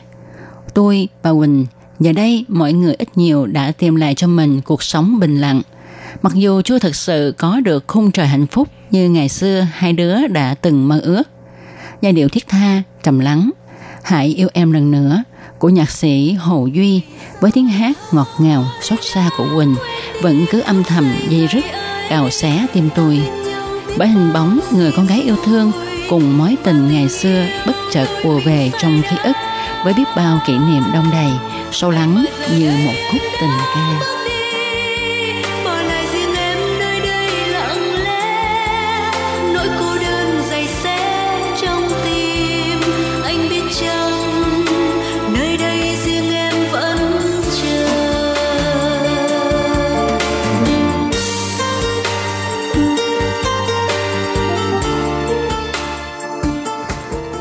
[0.75, 1.67] Tôi và Quỳnh,
[2.01, 5.63] giờ đây mọi người ít nhiều đã tìm lại cho mình cuộc sống bình lặng.
[6.23, 9.93] Mặc dù chưa thực sự có được khung trời hạnh phúc như ngày xưa hai
[9.93, 11.23] đứa đã từng mơ ước.
[12.01, 13.51] Giai điệu thiết tha, trầm lắng,
[14.03, 15.23] Hãy yêu em lần nữa
[15.59, 17.03] của nhạc sĩ Hồ Duy
[17.41, 19.75] với tiếng hát ngọt ngào xót xa của Quỳnh
[20.23, 21.65] vẫn cứ âm thầm dây rứt
[22.09, 23.23] cào xé tim tôi.
[23.99, 25.73] Bởi hình bóng người con gái yêu thương
[26.11, 29.37] cùng mối tình ngày xưa bất chợt ùa về trong ký ức
[29.85, 31.31] với biết bao kỷ niệm đông đầy,
[31.73, 32.25] sâu lắng
[32.59, 34.20] như một khúc tình ca.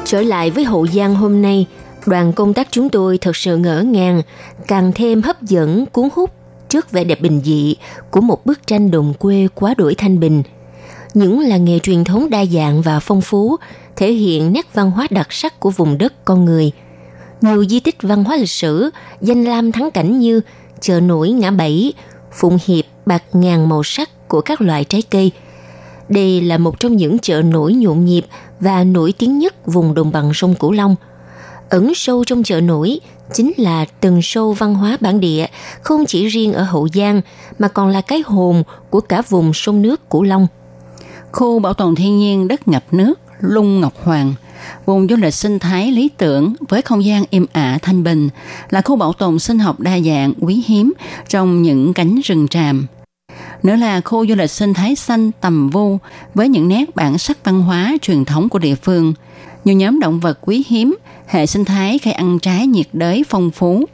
[0.10, 1.66] Trở lại với Hậu Giang hôm nay,
[2.06, 4.22] đoàn công tác chúng tôi thật sự ngỡ ngàng,
[4.68, 6.32] càng thêm hấp dẫn cuốn hút
[6.70, 7.76] trước vẻ đẹp bình dị
[8.12, 10.44] của một bức tranh đồng quê quá đổi thanh bình.
[11.14, 13.56] Những làng nghề truyền thống đa dạng và phong phú,
[13.96, 16.72] thể hiện nét văn hóa đặc sắc của vùng đất con người.
[17.42, 18.90] Nhiều di tích văn hóa lịch sử,
[19.22, 20.42] danh lam thắng cảnh như
[20.82, 21.94] chợ nổi ngã bảy,
[22.32, 25.32] phụng hiệp bạc ngàn màu sắc của các loại trái cây–
[26.10, 28.26] đây là một trong những chợ nổi nhộn nhịp
[28.60, 30.96] và nổi tiếng nhất vùng đồng bằng sông Cửu Long.
[31.70, 33.00] Ẩn sâu trong chợ nổi
[33.34, 35.46] chính là từng sâu văn hóa bản địa,
[35.82, 37.22] không chỉ riêng ở Hậu Giang
[37.60, 40.48] mà còn là cái hồn của cả vùng sông nước Cửu Long.
[41.32, 44.34] Khu bảo tồn thiên nhiên đất ngập nước Lung Ngọc Hoàng
[44.86, 48.30] Vùng du lịch sinh thái lý tưởng với không gian im ả thanh bình
[48.70, 50.94] là khu bảo tồn sinh học đa dạng quý hiếm
[51.28, 52.88] trong những cánh rừng tràm–
[53.64, 55.98] nữa là khu du lịch sinh thái xanh tầm vu
[56.34, 59.14] với những nét bản sắc văn hóa truyền thống của địa phương,
[59.66, 60.98] nhiều nhóm động vật quý hiếm,
[61.28, 63.86] hệ sinh thái cây ăn trái nhiệt đới phong phú.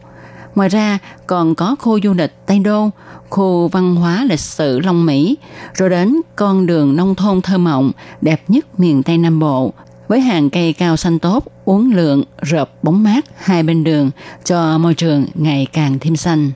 [0.56, 2.90] Ngoài ra còn có khu du lịch Tây Đô,
[3.30, 5.38] khu văn hóa lịch sử Long Mỹ,
[5.74, 7.92] rồi đến con đường nông thôn thơ mộng
[8.22, 9.74] đẹp nhất miền Tây Nam Bộ
[10.08, 14.12] với hàng cây cao xanh tốt, uốn lượn, rợp bóng mát hai bên đường
[14.44, 16.52] cho môi trường ngày càng thêm xanh.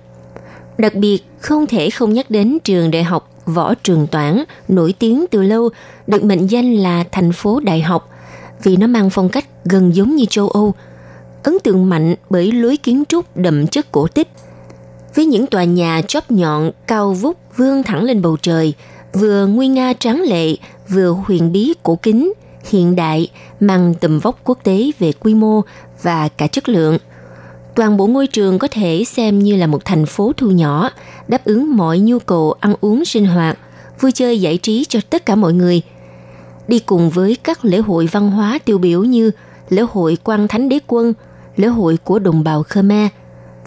[0.79, 5.25] Đặc biệt, không thể không nhắc đến trường đại học Võ Trường Toản, nổi tiếng
[5.31, 5.69] từ lâu,
[6.07, 8.09] được mệnh danh là thành phố đại học
[8.63, 10.73] vì nó mang phong cách gần giống như châu Âu.
[11.43, 14.27] Ấn tượng mạnh bởi lối kiến trúc đậm chất cổ tích.
[15.15, 18.73] Với những tòa nhà chóp nhọn, cao vút vươn thẳng lên bầu trời,
[19.13, 20.55] vừa nguy nga tráng lệ,
[20.89, 22.33] vừa huyền bí cổ kính,
[22.69, 25.61] hiện đại, mang tầm vóc quốc tế về quy mô
[26.01, 26.97] và cả chất lượng–
[27.79, 30.89] Toàn bộ ngôi trường có thể xem như là một thành phố thu nhỏ,
[31.27, 33.57] đáp ứng mọi nhu cầu ăn uống sinh hoạt,
[33.99, 35.81] vui chơi giải trí cho tất cả mọi người.
[36.67, 39.31] Đi cùng với các lễ hội văn hóa tiêu biểu như
[39.69, 41.13] lễ hội Quan Thánh Đế Quân,
[41.55, 43.07] lễ hội của đồng bào Khmer,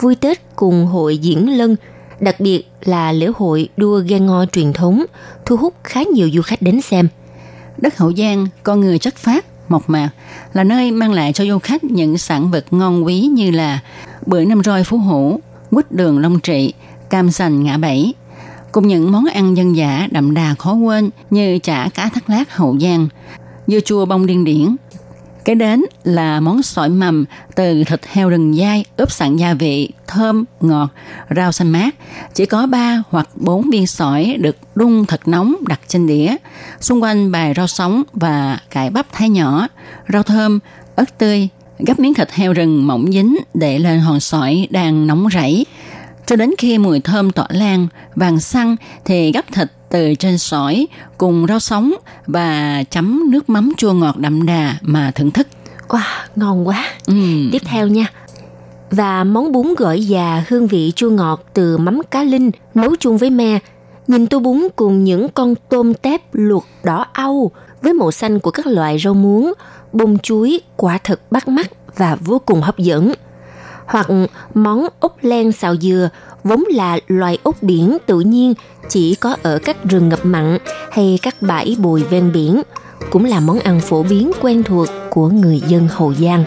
[0.01, 1.77] vui Tết cùng hội diễn lân,
[2.21, 5.05] đặc biệt là lễ hội đua ghe ngò truyền thống,
[5.45, 7.09] thu hút khá nhiều du khách đến xem.
[7.79, 10.11] Đất Hậu Giang, con người chất phát, mộc mạc
[10.53, 13.81] là nơi mang lại cho du khách những sản vật ngon quý như là
[14.27, 16.73] bưởi năm roi phú hữu, quýt đường long trị,
[17.11, 18.15] cam sành ngã bảy,
[18.73, 22.57] cùng những món ăn dân dã đậm đà khó quên như chả cá thắt lát
[22.57, 23.09] hậu giang,
[23.67, 24.77] dưa chua bông điên điển,
[25.45, 27.25] cái đến là món sỏi mầm
[27.55, 30.89] từ thịt heo rừng dai ướp sẵn gia vị, thơm, ngọt,
[31.37, 31.95] rau xanh mát.
[32.35, 36.37] Chỉ có 3 hoặc 4 viên sỏi được đun thật nóng đặt trên đĩa.
[36.81, 39.69] Xung quanh bày rau sống và cải bắp thái nhỏ,
[40.13, 40.59] rau thơm,
[40.97, 45.29] ớt tươi, gấp miếng thịt heo rừng mỏng dính để lên hòn sỏi đang nóng
[45.35, 45.67] rẫy.
[46.27, 50.87] Cho đến khi mùi thơm tỏa lan, vàng xăng thì gấp thịt từ trên sỏi
[51.19, 51.93] cùng rau sống
[52.27, 55.47] và chấm nước mắm chua ngọt đậm đà mà thưởng thức.
[55.89, 56.01] Wow,
[56.37, 56.85] ngon quá.
[57.07, 57.15] Ừ.
[57.53, 58.07] Tiếp theo nha.
[58.91, 63.19] Và món bún gỏi già hương vị chua ngọt từ mắm cá linh nấu chung
[63.19, 63.59] với me.
[64.07, 67.51] Nhìn tô bún cùng những con tôm tép luộc đỏ au
[67.83, 69.53] với màu xanh của các loại rau muống,
[69.93, 73.13] bông chuối quả thật bắt mắt và vô cùng hấp dẫn.
[73.93, 74.07] Hoặc
[74.55, 76.09] món ốc len xào dừa
[76.45, 78.55] vốn là loài ốc biển tự nhiên
[78.89, 80.59] chỉ có ở các rừng ngập mặn
[80.91, 82.63] hay các bãi bồi ven biển,
[83.11, 86.45] cũng là món ăn phổ biến quen thuộc của người dân Hậu Giang.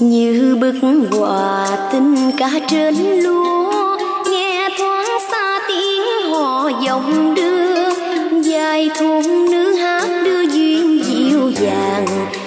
[0.00, 0.74] như bức
[1.10, 3.98] quả tình ca trên lúa
[4.30, 7.59] nghe thoáng xa tiếng hò dòng đưa
[8.60, 12.06] gái thôn nữ hát đưa duyên dịu dàng,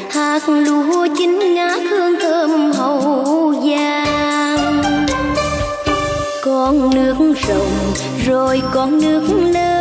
[0.09, 4.83] hát lúa chín ngát hương thơm hậu giang.
[6.43, 7.15] Con nước
[7.47, 7.93] rồng,
[8.25, 9.21] rồi con nước
[9.53, 9.72] lớn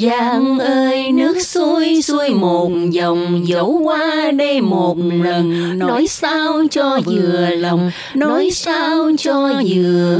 [0.00, 5.78] Giang ơi nước xuôi xuôi một dòng dẫu qua đây một lần.
[5.78, 10.18] Nói sao cho vừa lòng nói sao cho vừa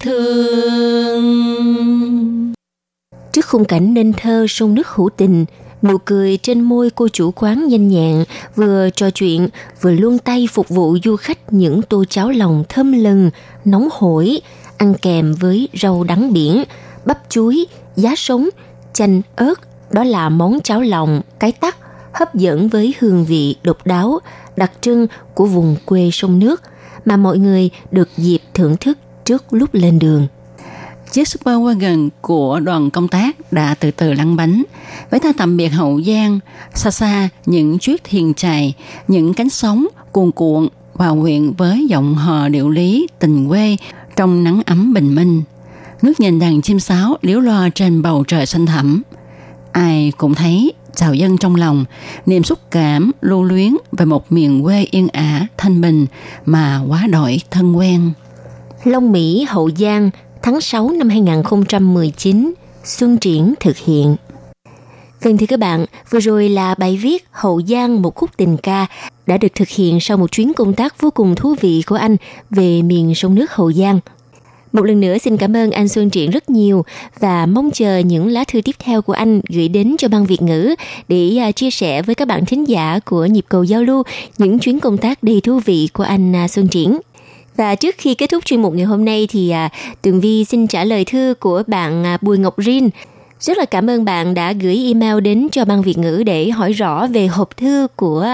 [0.00, 1.24] thương.
[3.32, 5.44] Trước khung cảnh nên thơ sông nước hữu tình,
[5.82, 8.24] nụ cười trên môi cô chủ quán nhanh nhẹn,
[8.56, 9.48] vừa trò chuyện,
[9.80, 13.30] vừa luôn tay phục vụ du khách những tô cháo lòng thơm lừng,
[13.64, 14.40] nóng hổi,
[14.76, 16.64] ăn kèm với rau đắng biển,
[17.04, 18.48] bắp chuối, giá sống,
[18.94, 19.54] chanh ớt.
[19.90, 21.76] Đó là món cháo lòng, cái tắc,
[22.12, 24.18] hấp dẫn với hương vị độc đáo,
[24.56, 26.62] đặc trưng của vùng quê sông nước
[27.04, 30.26] mà mọi người được dịp thưởng thức trước lúc lên đường
[31.14, 34.62] chiếc Super Wagon của đoàn công tác đã từ từ lăn bánh.
[35.10, 36.38] Với ta tạm biệt Hậu Giang,
[36.74, 38.74] xa xa những chuyết thiền trài,
[39.08, 43.76] những cánh sóng cuồn cuộn hòa quyện với giọng hò điệu lý tình quê
[44.16, 45.42] trong nắng ấm bình minh.
[46.04, 49.02] Ngước nhìn đàn chim sáo liếu lo trên bầu trời xanh thẳm.
[49.72, 51.84] Ai cũng thấy chào dân trong lòng,
[52.26, 56.06] niềm xúc cảm, lưu luyến về một miền quê yên ả, thanh bình
[56.44, 58.12] mà quá đổi thân quen.
[58.84, 60.10] Long Mỹ, Hậu Giang
[60.42, 64.16] tháng 6 năm 2019, Xuân Triển thực hiện.
[65.22, 68.86] Vâng thưa các bạn, vừa rồi là bài viết Hậu Giang một khúc tình ca
[69.26, 72.16] đã được thực hiện sau một chuyến công tác vô cùng thú vị của anh
[72.50, 74.00] về miền sông nước Hậu Giang.
[74.74, 76.84] Một lần nữa xin cảm ơn anh Xuân Triển rất nhiều
[77.20, 80.42] và mong chờ những lá thư tiếp theo của anh gửi đến cho ban Việt
[80.42, 80.74] ngữ
[81.08, 84.02] để à, chia sẻ với các bạn thính giả của nhịp cầu giao lưu
[84.38, 86.98] những chuyến công tác đầy thú vị của anh à, Xuân Triển.
[87.56, 89.68] Và trước khi kết thúc chuyên mục ngày hôm nay thì à,
[90.02, 92.88] Tường Vi xin trả lời thư của bạn Bùi Ngọc Rin.
[93.40, 96.72] Rất là cảm ơn bạn đã gửi email đến cho ban Việt ngữ để hỏi
[96.72, 98.28] rõ về hộp thư của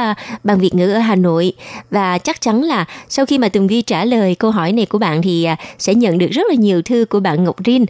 [0.45, 1.53] ban Việt ngữ ở Hà Nội
[1.91, 4.99] và chắc chắn là sau khi mà Tường Vi trả lời câu hỏi này của
[4.99, 7.85] bạn thì à, sẽ nhận được rất là nhiều thư của bạn Ngọc Rin.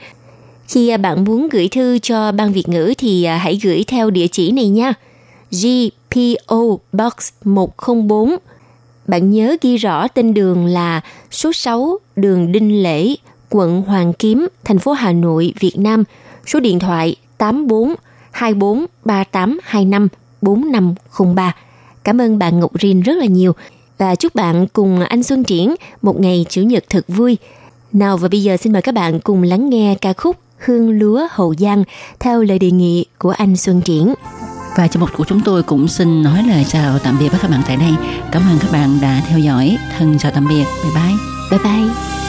[0.69, 4.11] Khi à, bạn muốn gửi thư cho ban Việt ngữ thì à, hãy gửi theo
[4.11, 4.93] địa chỉ này nha.
[5.51, 7.13] GPO Box
[7.45, 8.37] 104
[9.07, 11.01] bạn nhớ ghi rõ tên đường là
[11.31, 13.15] số 6 đường Đinh Lễ,
[13.51, 16.05] quận Hoàng Kiếm, thành phố Hà Nội, Việt Nam.
[16.53, 17.95] Số điện thoại 84
[18.31, 20.09] 24 3825
[20.43, 21.55] 4503.
[22.05, 23.53] Cảm ơn bạn Ngọc Rin rất là nhiều
[23.99, 27.39] và chúc bạn cùng anh Xuân Triển một ngày Chủ nhật thật vui.
[27.93, 31.27] Nào và bây giờ xin mời các bạn cùng lắng nghe ca khúc Hương Lúa
[31.31, 31.85] Hậu Giang
[32.21, 34.15] theo lời đề nghị của anh Xuân Triển.
[34.77, 37.51] Và chương mục của chúng tôi cũng xin nói lời chào tạm biệt với các
[37.51, 37.93] bạn tại đây.
[38.33, 39.77] Cảm ơn các bạn đã theo dõi.
[39.99, 40.65] Thân chào tạm biệt.
[40.83, 41.15] Bye bye.
[41.51, 42.20] Bye bye.